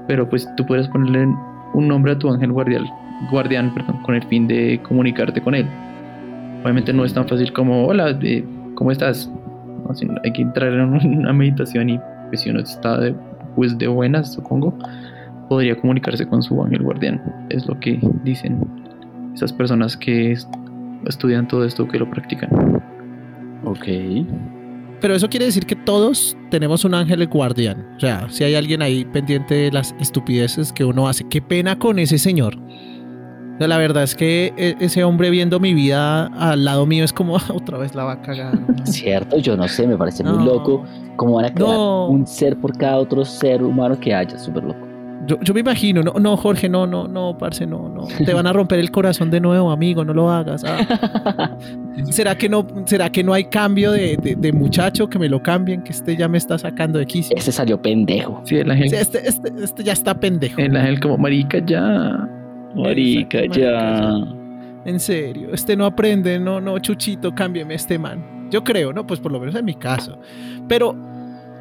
[0.07, 1.27] Pero pues tú puedes ponerle
[1.73, 2.86] un nombre a tu ángel guardián,
[3.32, 5.67] guardián perdón, con el fin de comunicarte con él.
[6.63, 8.43] Obviamente no es tan fácil como, hola, eh,
[8.75, 9.30] ¿cómo estás?
[10.23, 11.99] hay que entrar en una meditación y
[12.30, 13.15] pues, si uno está de,
[13.55, 14.77] pues, de buenas, supongo,
[15.50, 17.22] podría comunicarse con su ángel guardián.
[17.50, 18.66] Es lo que dicen
[19.34, 20.38] esas personas que
[21.06, 22.82] estudian todo esto, que lo practican.
[23.66, 23.86] Ok.
[25.02, 27.88] Pero eso quiere decir que todos tenemos un ángel guardián.
[27.97, 31.80] O sea, si hay alguien ahí pendiente de las estupideces que uno hace, qué pena
[31.80, 32.58] con ese señor.
[33.60, 37.36] la verdad es que e, ese hombre viendo mi vida al lado mío es como
[37.54, 38.60] otra vez la va a cagar.
[38.84, 40.84] Cierto, yo no sé, me parece muy loco.
[41.16, 44.38] ¿Cómo van a crear un ser por cada otro ser humano que haya?
[44.38, 44.88] Súper loco.
[45.41, 48.07] Yo, me imagino, no, no, Jorge, no, no, no, parce, no, no.
[48.25, 50.63] Te van a romper el corazón de nuevo, amigo, no lo hagas.
[50.65, 51.57] Ah.
[52.09, 55.84] ¿Será que no, será que no hay cambio de, de, muchacho que me lo cambien?
[55.84, 57.36] Que este ya me está sacando de quicio.
[57.38, 58.41] Ese salió pendejo.
[58.45, 58.93] Sí, el ángel.
[58.93, 60.59] este, este, este, ya está pendejo.
[60.59, 62.27] El ángel como marica ya.
[62.75, 64.17] Marica, ya.
[64.86, 68.49] En serio, este no aprende, no, no, Chuchito, cámbiame este man.
[68.49, 69.05] Yo creo, ¿no?
[69.05, 70.17] Pues por lo menos en mi caso.
[70.67, 70.95] Pero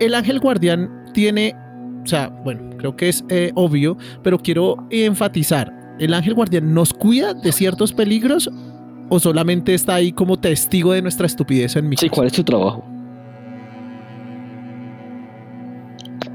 [0.00, 1.54] el ángel guardián tiene
[2.02, 6.92] o sea, bueno, creo que es eh, obvio, pero quiero enfatizar, ¿el ángel guardián nos
[6.92, 8.50] cuida de ciertos peligros
[9.08, 12.44] o solamente está ahí como testigo de nuestra estupidez en mi Sí, ¿cuál es su
[12.44, 12.84] trabajo?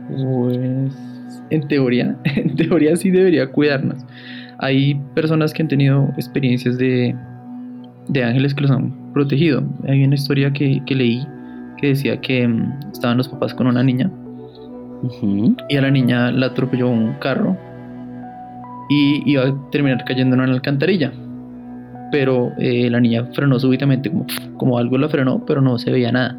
[0.09, 0.93] Pues
[1.49, 4.03] en teoría, en teoría sí debería cuidarnos.
[4.59, 7.16] Hay personas que han tenido experiencias de,
[8.07, 9.64] de ángeles que los han protegido.
[9.88, 11.26] Hay una historia que, que leí
[11.78, 14.09] que decía que mm, estaban los papás con una niña
[15.70, 17.58] Y a la niña la atropelló un carro
[18.89, 21.12] y iba a terminar cayendo en una alcantarilla.
[22.12, 24.26] Pero eh, la niña frenó súbitamente, como,
[24.58, 26.38] como algo la frenó, pero no se veía nada.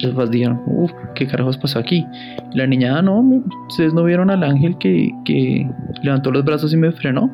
[0.00, 2.04] Los dijeron, uff, ¿qué carajos pasó aquí?
[2.52, 3.20] La niña, ah, no,
[3.68, 5.70] ustedes no vieron al ángel que, que
[6.02, 7.30] levantó los brazos y me frenó.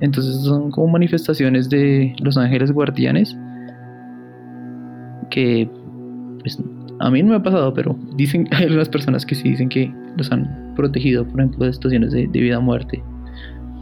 [0.00, 3.36] Entonces son como manifestaciones de los ángeles guardianes
[5.30, 5.70] que
[6.40, 6.58] pues,
[7.00, 9.92] a mí no me ha pasado, pero dicen hay algunas personas que sí dicen que
[10.16, 13.02] los han protegido, por ejemplo, de situaciones de, de vida o muerte.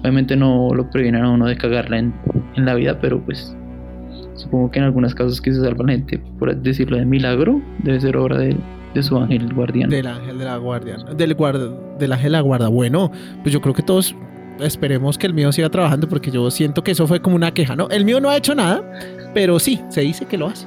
[0.00, 2.14] Obviamente no lo previenen a uno de cagarla en,
[2.54, 3.56] en la vida, pero pues
[4.34, 8.00] supongo que en algunos casos que se salva la gente, por decirlo de milagro, debe
[8.00, 8.56] ser obra de,
[8.94, 9.90] de su ángel guardián.
[9.90, 10.96] Del ángel de la guardia.
[11.16, 12.68] Del, guarda, del ángel de la guarda.
[12.68, 13.10] Bueno,
[13.42, 14.14] pues yo creo que todos
[14.60, 17.76] esperemos que el mío siga trabajando porque yo siento que eso fue como una queja,
[17.76, 17.88] ¿no?
[17.88, 18.82] El mío no ha hecho nada,
[19.34, 20.66] pero sí, se dice que lo hace.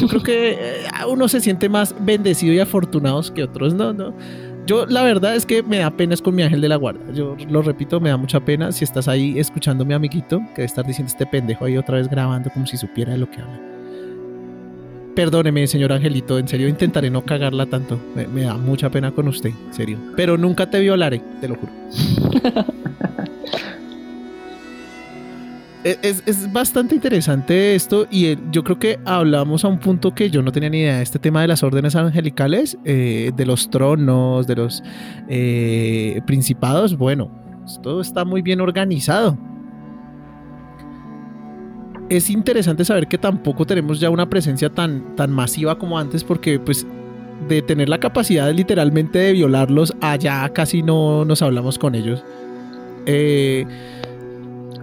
[0.00, 3.92] Yo creo que eh, uno se siente más bendecido y afortunados que otros, ¿no?
[3.92, 4.14] no.
[4.66, 7.00] Yo la verdad es que me da pena es con mi ángel de la guarda.
[7.12, 9.40] Yo lo repito, me da mucha pena si estás ahí
[9.84, 13.12] mi amiguito que debe estar diciendo este pendejo ahí otra vez grabando como si supiera
[13.12, 13.58] de lo que habla.
[15.16, 17.98] Perdóneme, señor Angelito, en serio intentaré no cagarla tanto.
[18.14, 19.98] Me, me da mucha pena con usted, en serio.
[20.14, 21.72] Pero nunca te violaré, te lo juro.
[25.82, 30.14] E, es, es, bastante interesante esto y eh, yo creo que hablamos a un punto
[30.14, 33.46] que yo no tenía ni idea de este tema de las órdenes angelicales, eh, de
[33.46, 34.82] los tronos, de los
[35.28, 36.98] eh, principados.
[36.98, 37.30] Bueno,
[37.82, 39.38] todo está muy bien organizado.
[42.10, 46.58] Es interesante saber que tampoco tenemos ya una presencia tan, tan masiva como antes porque
[46.58, 46.86] pues
[47.48, 52.22] de tener la capacidad literalmente de violarlos, allá casi no nos hablamos con ellos.
[53.06, 53.66] ¿Qué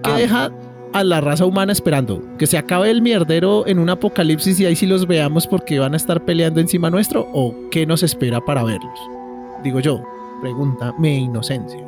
[0.04, 0.18] ah.
[0.18, 0.52] deja
[0.94, 2.22] a la raza humana esperando?
[2.38, 5.94] ¿Que se acabe el mierdero en un apocalipsis y ahí sí los veamos porque van
[5.94, 7.28] a estar peleando encima nuestro?
[7.34, 9.00] ¿O qué nos espera para verlos?
[9.64, 10.02] Digo yo,
[10.42, 11.80] pregunta mi inocencia.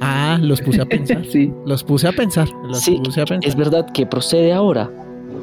[0.00, 1.24] Ah, los puse a pensar.
[1.30, 1.52] sí.
[1.64, 2.48] Los puse a pensar.
[2.64, 3.48] Los sí, puse a pensar.
[3.48, 4.90] es verdad que procede ahora.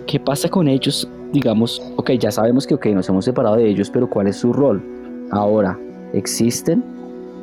[0.07, 1.07] ¿Qué pasa con ellos?
[1.31, 4.53] Digamos, ok, ya sabemos que okay, nos hemos separado de ellos, pero ¿cuál es su
[4.53, 4.83] rol?
[5.31, 5.79] Ahora,
[6.13, 6.83] ¿existen?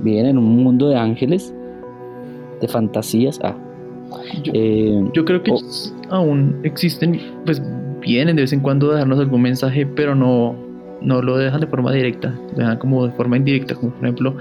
[0.02, 1.54] ¿Viven en un mundo de ángeles?
[2.60, 3.38] ¿De fantasías?
[3.42, 3.56] Ah.
[4.42, 5.60] Yo, eh, yo creo que oh.
[6.10, 7.62] aún existen, pues
[8.00, 10.54] vienen de vez en cuando a darnos algún mensaje, pero no,
[11.00, 14.36] no lo dejan de forma directa, lo dejan como de forma indirecta, como por ejemplo,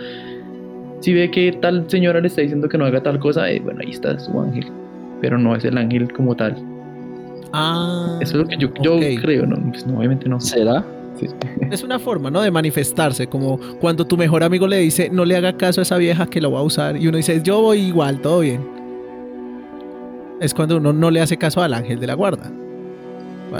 [1.02, 3.82] si ve que tal señora le está diciendo que no haga tal cosa, eh, bueno,
[3.84, 4.66] ahí está su ángel,
[5.22, 6.56] pero no es el ángel como tal.
[7.52, 9.58] Ah, Eso es lo que yo, yo creo, ¿no?
[9.72, 10.40] Pues, no, obviamente no.
[10.40, 10.86] ¿Será?
[11.16, 11.28] Sí.
[11.72, 12.42] Es una forma, ¿no?
[12.42, 15.98] De manifestarse, como cuando tu mejor amigo le dice, no le haga caso a esa
[15.98, 18.66] vieja que lo va a usar, y uno dice, yo voy igual, todo bien.
[20.40, 22.52] Es cuando uno no le hace caso al ángel de la guarda.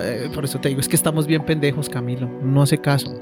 [0.02, 2.28] Eh, Por eso te digo, es que estamos bien pendejos, Camilo.
[2.42, 3.14] No hace caso.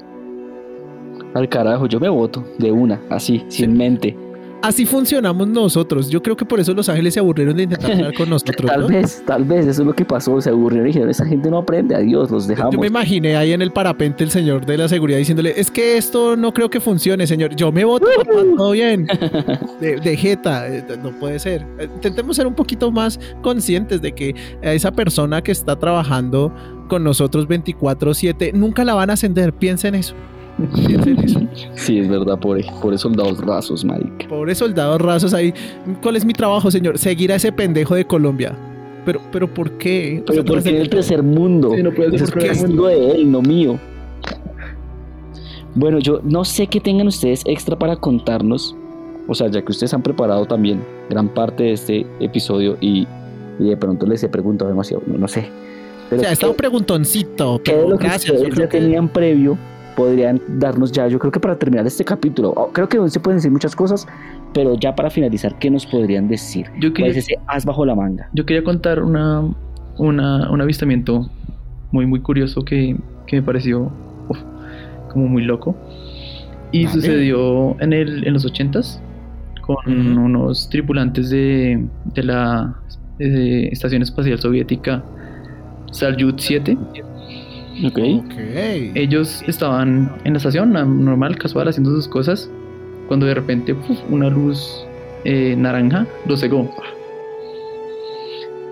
[1.34, 4.16] Al carajo, yo me voto de una, así, sin mente.
[4.60, 6.10] Así funcionamos nosotros.
[6.10, 8.68] Yo creo que por eso los ángeles se aburrieron de intentar hablar con nosotros.
[8.68, 8.88] tal ¿no?
[8.88, 10.40] vez, tal vez, eso es lo que pasó.
[10.40, 12.74] Se aburrieron y dijeron, esa gente no aprende, adiós, los dejamos.
[12.74, 15.96] Yo me imaginé ahí en el parapente el señor de la seguridad diciéndole, es que
[15.96, 17.54] esto no creo que funcione, señor.
[17.54, 19.06] Yo me voto, papá, todo bien.
[19.80, 21.64] De, de jeta, eh, no puede ser.
[21.80, 26.52] Intentemos ser un poquito más conscientes de que esa persona que está trabajando
[26.88, 29.52] con nosotros 24/7 nunca la van a ascender.
[29.52, 30.14] Piensen eso.
[30.86, 31.40] Piensen eso.
[31.74, 34.26] Sí, es verdad, pobre, pobre soldados rasos, marica.
[34.28, 35.54] Pobres soldados rasos ahí.
[36.02, 36.98] ¿Cuál es mi trabajo, señor?
[36.98, 38.56] Seguir a ese pendejo de Colombia.
[39.04, 40.18] Pero, pero ¿por qué?
[40.22, 41.72] O Pero sea, tú porque en el tercer mundo.
[41.74, 43.78] Sí, no puede ser Eso es porque que es es mundo de él, no mío.
[45.74, 48.74] Bueno, yo no sé qué tengan ustedes extra para contarnos.
[49.28, 53.06] O sea, ya que ustedes han preparado también gran parte de este episodio y,
[53.58, 55.48] y de pronto les he preguntado demasiado, no, no sé.
[56.08, 58.34] Pero O sea, ¿qué- está un preguntoncito, ¿Qué de pero lo que gracias.
[58.36, 59.58] ustedes ya que- tenían previo
[59.98, 61.08] podrían darnos ya?
[61.08, 64.06] Yo creo que para terminar este capítulo, creo que se pueden decir muchas cosas,
[64.54, 66.66] pero ya para finalizar, ¿qué nos podrían decir?
[66.74, 68.28] Yo ¿Cuál quería, es ese as bajo la manga?
[68.32, 69.42] yo quería contar una,
[69.98, 71.28] una, un avistamiento
[71.90, 72.96] muy, muy curioso que,
[73.26, 73.90] que me pareció
[74.28, 74.38] uf,
[75.12, 75.74] como muy loco.
[76.70, 76.94] Y Vale.
[76.94, 79.02] sucedió en, el, en los ochentas
[79.62, 80.20] con Ujú.
[80.20, 81.84] unos tripulantes de,
[82.14, 82.72] de la
[83.18, 85.02] eh, Estación Espacial Soviética
[85.90, 86.78] Salyut 7.
[87.86, 87.98] Ok.
[88.24, 88.32] Ok.
[88.94, 92.50] Ellos estaban en la estación, normal, casual, haciendo sus cosas,
[93.06, 94.84] cuando de repente uf, una luz
[95.24, 96.70] eh, naranja los cegó.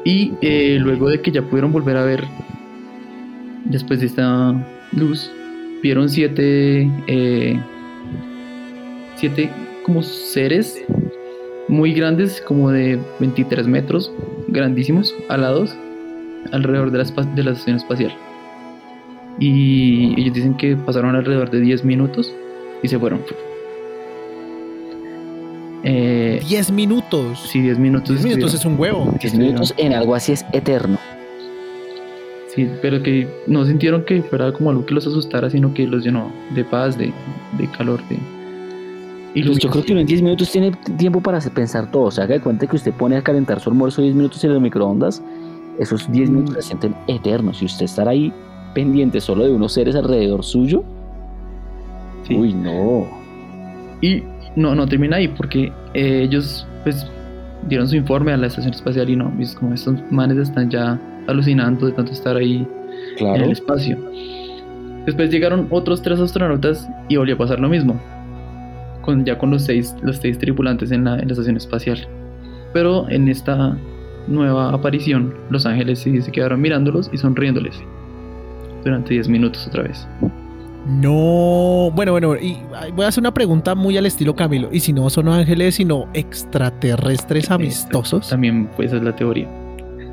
[0.04, 2.24] Y eh, luego de que ya pudieron volver a ver,
[3.64, 4.54] después de esta
[4.92, 5.30] luz,
[5.82, 7.59] vieron siete, eh,
[9.16, 9.50] siete
[9.84, 10.80] como seres
[11.68, 14.12] muy grandes, como de 23 metros,
[14.48, 15.74] grandísimos, alados,
[16.52, 18.12] alrededor de la, espa- de la estación espacial.
[19.39, 22.32] Y ellos dicen que pasaron alrededor de 10 minutos
[22.82, 23.20] y se fueron.
[25.82, 27.39] Eh, 10 minutos.
[27.51, 28.09] sí, 10 minutos.
[28.09, 29.12] 10 minutos es un huevo.
[29.20, 30.99] 10 minutos en algo así es eterno.
[32.49, 36.03] Sí, pero que no sintieron que fuera como algo que los asustara, sino que los
[36.03, 37.12] llenó de paz, de,
[37.59, 38.18] de calor, de
[39.45, 42.05] Pues yo creo que uno en 10 minutos tiene tiempo para pensar todo.
[42.05, 44.53] O sea, haga de cuenta que usted pone a calentar su almuerzo 10 minutos en
[44.53, 45.22] el microondas.
[45.78, 47.59] Esos 10 minutos se sienten eternos.
[47.59, 48.32] Si usted estar ahí
[48.76, 50.84] pendiente solo de unos seres alrededor suyo,
[52.24, 52.34] Sí.
[52.36, 53.06] uy, no.
[54.02, 54.22] Y
[54.56, 57.10] no, no termina ahí, porque eh, ellos pues
[57.68, 61.00] dieron su informe a la estación espacial y no, es como estos manes están ya
[61.26, 63.44] alucinando de tanto estar ahí en Claro.
[63.44, 63.96] el espacio.
[65.06, 67.98] Después llegaron otros tres astronautas y volvió a pasar lo mismo.
[69.02, 71.98] Con, ya con los seis, los seis tripulantes en la, en la estación espacial.
[72.72, 73.76] Pero en esta
[74.26, 77.80] nueva aparición, Los Ángeles sí se quedaron mirándolos y sonriéndoles.
[78.87, 80.07] Durante 10 minutos otra vez.
[80.87, 82.59] No, bueno, bueno, y
[82.95, 84.68] voy a hacer una pregunta muy al estilo Camilo.
[84.70, 89.49] Y si no son ángeles, sino extraterrestres amistosos, También pues esa es la teoría.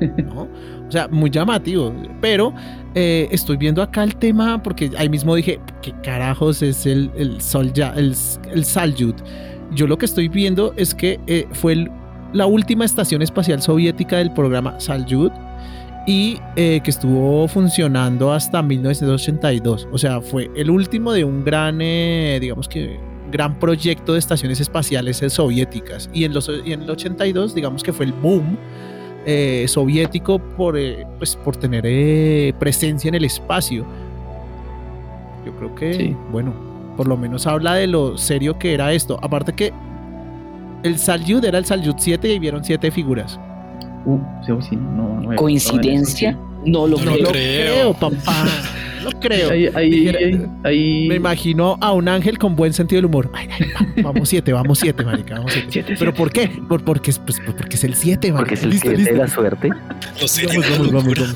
[0.00, 0.48] ¿no?
[0.88, 1.94] O sea, muy llamativo.
[2.20, 2.52] Pero
[2.96, 7.40] eh, estoy viendo acá el tema porque ahí mismo dije, ¿qué carajos es el, el,
[7.40, 8.16] Sol ya, el,
[8.52, 9.16] el Salyut?
[9.72, 11.90] Yo lo que estoy viendo es que eh, fue el-
[12.32, 15.32] la última estación espacial soviética del programa Salyut
[16.06, 19.88] y eh, que estuvo funcionando hasta 1982.
[19.92, 22.98] O sea, fue el último de un gran, eh, digamos que,
[23.30, 26.08] gran proyecto de estaciones espaciales eh, soviéticas.
[26.12, 28.56] Y en, los, y en el 82, digamos que fue el boom
[29.26, 33.86] eh, soviético por, eh, pues, por tener eh, presencia en el espacio.
[35.46, 36.16] Yo creo que, Sí.
[36.30, 36.52] bueno,
[36.96, 39.18] por lo menos habla de lo serio que era esto.
[39.22, 39.72] Aparte que
[40.82, 43.40] el Salyut era el Salyut 7 y vieron 7 figuras.
[44.04, 46.38] Uh, sí, sí, no, no ¿Coincidencia?
[46.64, 47.16] No lo No creo.
[47.24, 47.92] lo creo.
[47.94, 48.46] papá.
[49.04, 49.50] No creo.
[49.50, 53.30] Ahí, ahí, Dijera- ahí, ahí- Me imagino a un ángel con buen sentido del humor.
[53.34, 53.68] Ay, ay,
[54.02, 55.68] va- vamos siete, vamos siete, marica, vamos siete.
[55.70, 56.16] Siete, ¿Pero siete.
[56.18, 56.48] por qué?
[56.68, 58.38] Por, porque, es- pues, porque es el 7, marica.
[58.40, 59.12] Porque es el listo, listo.
[59.12, 59.68] de la suerte.
[60.20, 61.34] Los siete Vamos, vamos, vamos, locura.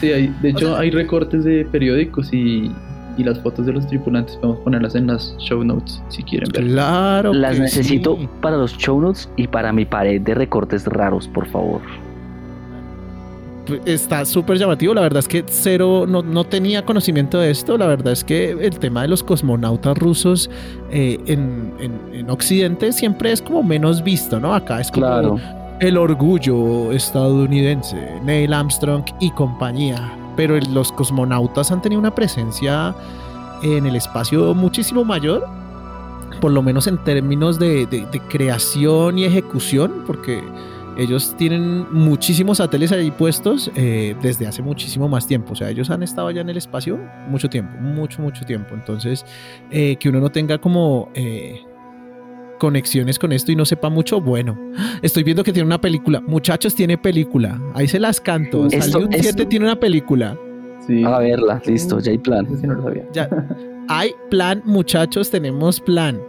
[0.00, 2.70] Sí, hay- de hecho hay recortes de periódicos y,
[3.16, 6.64] y las fotos de los tripulantes podemos ponerlas en las show notes si quieren ver.
[6.64, 7.32] Claro.
[7.32, 8.28] Las necesito sí.
[8.40, 11.80] para los show notes y para mi pared de recortes raros, por favor.
[13.66, 14.94] Pues, Está súper llamativo.
[14.94, 17.76] La verdad es que cero no, no tenía conocimiento de esto.
[17.76, 20.48] La verdad es que el tema de los cosmonautas rusos
[20.90, 24.54] eh, en, en- en Occidente siempre es como menos visto, ¿no?
[24.54, 25.40] Acá es como Claro.
[25.80, 30.12] el orgullo estadounidense, Neil Armstrong y compañía.
[30.36, 32.94] Pero los cosmonautas han tenido una presencia
[33.62, 35.46] en el espacio muchísimo mayor,
[36.40, 40.42] por lo menos en términos de creación y ejecución, porque
[40.96, 45.52] ellos tienen muchísimos satélites ahí puestos eh, desde hace muchísimo más tiempo.
[45.52, 48.74] O sea, ellos han estado allá en el espacio mucho tiempo, mucho, mucho tiempo.
[48.74, 49.26] Entonces,
[49.70, 51.10] eh, que uno no tenga como...
[51.14, 51.65] eh,
[52.58, 54.58] conexiones con esto y no sepa mucho, bueno,
[55.02, 56.20] estoy viendo que tiene una película.
[56.20, 57.60] Muchachos, tiene película.
[57.74, 58.66] Ahí se las canto.
[58.66, 60.38] Esto- Salyut esto- 7 tiene una película.
[60.86, 62.46] Sí, A verla, listo, ya hay plan.
[62.46, 63.04] eso sí no lo sabía.
[63.12, 63.28] Ya.
[63.88, 66.20] Hay plan, muchachos, tenemos plan.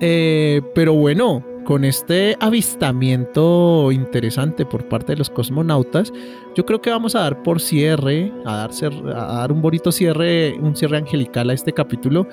[0.00, 6.12] Eh, pero bueno, con este avistamiento interesante por parte de los cosmonautas,
[6.54, 8.70] yo creo que vamos a dar por cierre, a dar,
[9.14, 12.26] a dar un bonito cierre, un cierre angelical a este capítulo.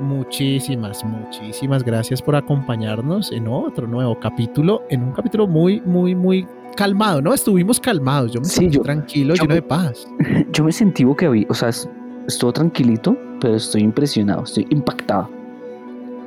[0.00, 6.46] Muchísimas, muchísimas gracias por acompañarnos en otro nuevo capítulo, en un capítulo muy, muy, muy
[6.76, 7.34] calmado, ¿no?
[7.34, 10.06] Estuvimos calmados, yo me Sí, sentí yo- tranquilo, yo lleno me- de paz.
[10.52, 11.88] Yo me sentí que había, o sea, es-
[12.26, 15.28] estuvo tranquilito, pero estoy impresionado, estoy impactado.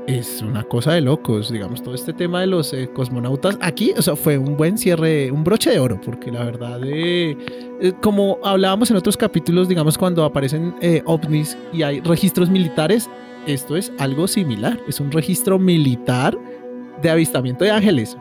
[0.09, 3.59] Es una cosa de locos, digamos, todo este tema de los eh, cosmonautas.
[3.61, 7.37] Aquí, o sea, fue un buen cierre, un broche de oro, porque la verdad, eh,
[7.79, 10.73] eh, como hablábamos en otros capítulos, digamos, cuando aparecen
[11.05, 13.07] ovnis y hay registros militares,
[13.45, 16.35] esto es algo similar, es un registro militar
[17.03, 18.17] de avistamiento de ángeles.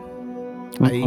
[0.79, 1.03] Ahí,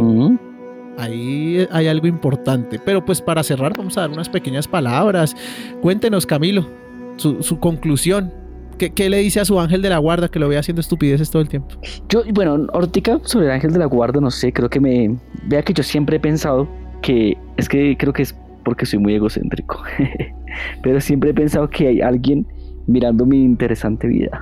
[0.97, 2.77] ahí hay algo importante.
[2.77, 5.33] Pero pues para cerrar, vamos a dar unas pequeñas palabras.
[5.81, 6.67] Cuéntenos, Camilo,
[7.15, 8.42] su, su conclusión.
[8.83, 11.31] ¿Qué, qué le dice a su ángel de la guarda que lo ve haciendo estupideces
[11.31, 11.69] todo el tiempo?
[12.09, 15.15] Yo, bueno, ahorita sobre el ángel de la guarda, no sé, creo que me...
[15.45, 16.67] Vea que yo siempre he pensado
[17.01, 19.81] que, es que creo que es porque soy muy egocéntrico,
[20.83, 22.45] pero siempre he pensado que hay alguien
[22.85, 24.41] mirando mi interesante vida.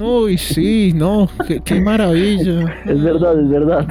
[0.00, 2.72] Uy, sí, no, qué, qué maravilla.
[2.86, 3.88] Es verdad, es verdad.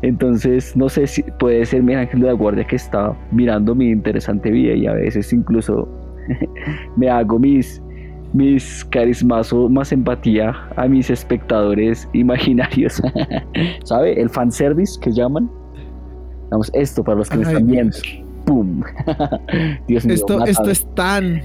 [0.00, 3.90] Entonces, no sé si puede ser mi ángel de la guardia que está mirando mi
[3.90, 5.86] interesante vida y a veces incluso
[6.96, 7.82] me hago mis,
[8.32, 13.00] mis carismazo más empatía a mis espectadores imaginarios.
[13.84, 14.20] ¿Sabe?
[14.20, 15.50] El fanservice que llaman.
[16.50, 17.96] Vamos, esto para los que me Ay, están viendo.
[17.96, 18.24] Dios.
[18.46, 18.82] ¡Pum!
[19.88, 20.50] Dios mío, Esto, mátame.
[20.50, 21.42] esto es tan,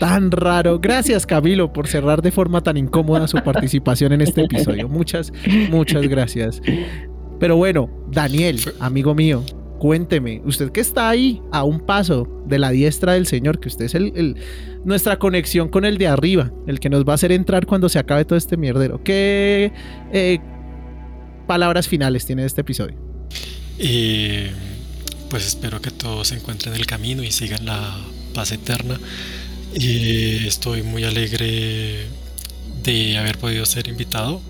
[0.00, 0.78] tan raro.
[0.78, 4.88] Gracias, Camilo, por cerrar de forma tan incómoda su participación en este episodio.
[4.88, 5.32] Muchas,
[5.70, 6.62] muchas gracias.
[7.38, 9.42] Pero bueno, Daniel, amigo mío,
[9.86, 13.84] cuénteme, usted que está ahí a un paso de la diestra del Señor, que usted
[13.84, 14.34] es el,
[14.84, 18.00] nuestra conexión con el de arriba, el que nos va a hacer entrar cuando se
[18.00, 19.00] acabe todo este mierdero.
[19.04, 19.70] ¿Qué
[20.12, 20.40] eh,
[21.46, 22.96] palabras finales tiene este episodio?
[23.78, 24.46] Y
[25.30, 27.96] pues espero que todos encuentren el camino y sigan la
[28.34, 28.98] paz eterna.
[29.72, 32.06] Estoy muy alegre
[32.82, 34.42] de haber podido ser invitado.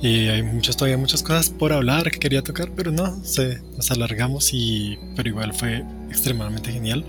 [0.00, 3.90] Y hay muchas, todavía muchas cosas por hablar que quería tocar, pero no, se, nos
[3.90, 7.04] alargamos y pero igual fue extremadamente genial.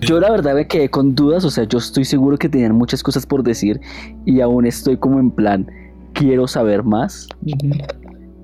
[0.00, 3.02] Yo la verdad me quedé con dudas, o sea, yo estoy seguro que tenían muchas
[3.02, 3.80] cosas por decir
[4.24, 5.66] y aún estoy como en plan,
[6.12, 7.28] quiero saber más.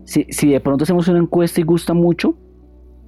[0.04, 2.36] Si, si de pronto hacemos una encuesta y gusta mucho,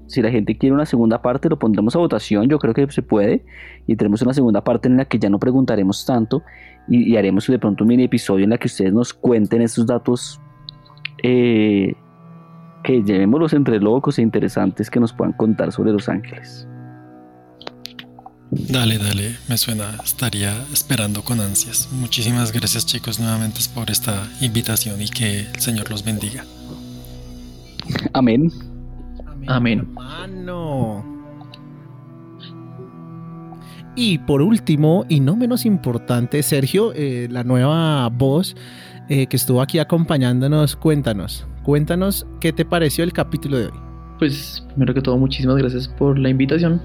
[0.07, 3.03] si la gente quiere una segunda parte, lo pondremos a votación, yo creo que se
[3.03, 3.45] puede,
[3.89, 6.43] y tenemos una segunda parte en la que ya no preguntaremos tanto
[6.89, 9.87] y, y haremos de pronto un mini episodio en la que ustedes nos cuenten estos
[9.87, 10.41] datos
[11.23, 11.95] eh,
[12.83, 16.69] que llevémoslos entre locos e interesantes que nos puedan contar sobre Los Ángeles.
[18.51, 21.89] Dale, dale, me suena, estaría esperando con ansias.
[21.93, 26.45] Muchísimas gracias chicos nuevamente por esta invitación y que el Señor los bendiga.
[28.13, 28.51] Amén.
[29.49, 29.81] Amén.
[29.81, 31.17] Hermano.
[33.97, 38.55] Y por último, y no menos importante, Sergio, eh, la nueva voz
[39.09, 43.79] eh, que estuvo aquí acompañándonos, cuéntanos, cuéntanos qué te pareció el capítulo de hoy.
[44.19, 46.81] Pues primero que todo, muchísimas gracias por la invitación.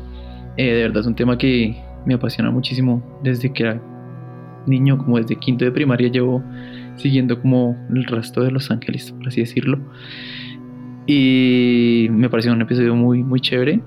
[0.57, 3.81] Eh, de verdad es un tema que me apasiona muchísimo desde que era
[4.67, 6.43] niño, como desde quinto de primaria llevo
[6.97, 9.79] siguiendo como el resto de Los Ángeles, por así decirlo.
[11.07, 13.81] Y me pareció un episodio muy, muy chévere.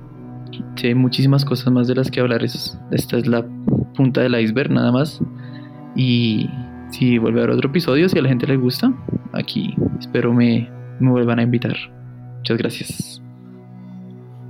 [0.76, 2.42] Sí, hay muchísimas cosas más de las que hablar.
[2.44, 3.44] Es- esta es la
[3.94, 5.20] punta del iceberg nada más.
[5.96, 6.48] Y
[6.94, 8.92] si vuelve a haber otro episodio, si a la gente le gusta,
[9.32, 10.70] aquí espero me,
[11.00, 11.74] me vuelvan a invitar.
[12.38, 13.22] Muchas gracias.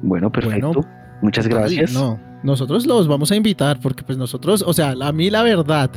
[0.02, 0.84] Bueno, perfecto.
[1.22, 1.94] Muchas gracias.
[1.94, 5.90] No, nosotros los vamos a invitar porque pues nosotros, o sea, a mí la verdad,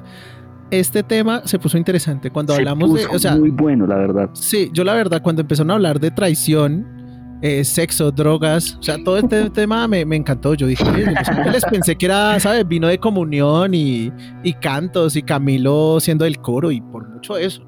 [0.71, 3.97] este tema se puso interesante cuando Se hablamos de, puso o sea, muy bueno, la
[3.97, 4.29] verdad.
[4.31, 6.96] Sí, yo la verdad, cuando empezaron a hablar de traición,
[7.41, 10.53] eh, sexo, drogas, o sea, todo este tema me, me encantó.
[10.55, 12.67] Yo dije, "Oye, Los Ángeles pensé que era, ¿sabes?
[12.67, 14.11] Vino de comunión y,
[14.43, 17.63] y cantos y Camilo siendo el coro y por mucho eso.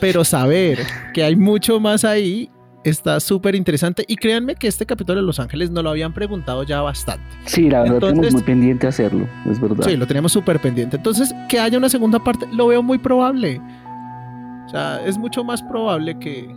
[0.00, 0.78] Pero saber
[1.14, 2.50] que hay mucho más ahí
[2.84, 4.04] está súper interesante.
[4.08, 7.24] Y créanme que este capítulo de Los Ángeles no lo habían preguntado ya bastante.
[7.44, 9.84] Sí, la verdad Entonces- tenemos muy pendiente hacerlo, es verdad.
[9.86, 10.96] Sí, lo teníamos súper pendiente.
[10.96, 13.60] Entonces, que haya una segunda parte, lo veo muy probable.
[14.66, 16.52] O sea, es mucho más probable que,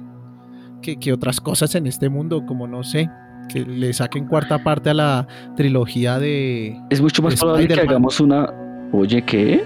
[0.86, 3.10] que, que otras cosas en este mundo, como no sé,
[3.50, 6.80] que le saquen cuarta parte a la trilogía de.
[6.90, 8.54] Es mucho más probable que hagamos una.
[8.92, 9.64] Oye, ¿qué?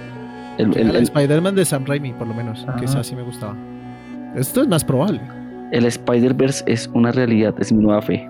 [0.57, 3.55] El, el- Spider-Man de Sam Raimi, por lo menos, que esa sí me gustaba.
[4.35, 5.21] Esto es más probable.
[5.71, 8.27] el Spider-Verse es una realidad, es mi nueva fe.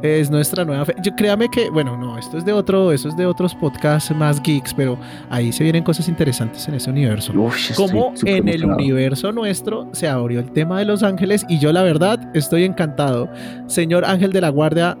[0.00, 0.94] Es nuestra nueva fe.
[1.02, 4.40] Yo créame que, bueno, no, esto es de otro, eso es de otros podcasts más
[4.40, 4.96] geeks, pero
[5.28, 7.32] ahí se vienen cosas interesantes en ese universo.
[7.34, 11.72] Uf, Como en el universo nuestro se abrió el tema de Los Ángeles y yo
[11.72, 13.28] la verdad estoy encantado.
[13.66, 14.96] Señor Ángel de la Guardia,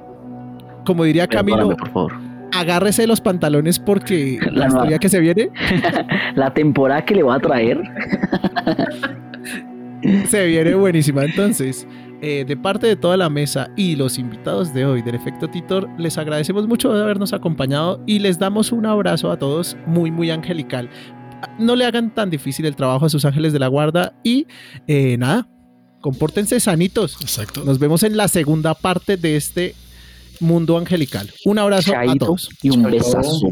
[0.84, 2.12] como diría Camilo, por favor.
[2.52, 5.50] agárrese de los pantalones porque la, La historia que se viene
[6.34, 7.80] La temporada que le va a traer.
[10.26, 11.24] se viene buenísima.
[11.24, 11.86] Entonces,
[12.20, 15.88] eh, de parte de toda la mesa y los invitados de hoy del Efecto Titor,
[15.98, 20.30] les agradecemos mucho de habernos acompañado y les damos un abrazo a todos muy, muy
[20.30, 20.90] angelical.
[21.58, 24.46] No le hagan tan difícil el trabajo a sus ángeles de la guarda y
[24.88, 25.48] eh, nada,
[26.00, 27.16] compórtense sanitos.
[27.20, 27.64] Exacto.
[27.64, 29.76] Nos vemos en la segunda parte de este
[30.40, 31.30] mundo angelical.
[31.44, 32.48] Un abrazo a todos.
[32.62, 33.48] y un besazo.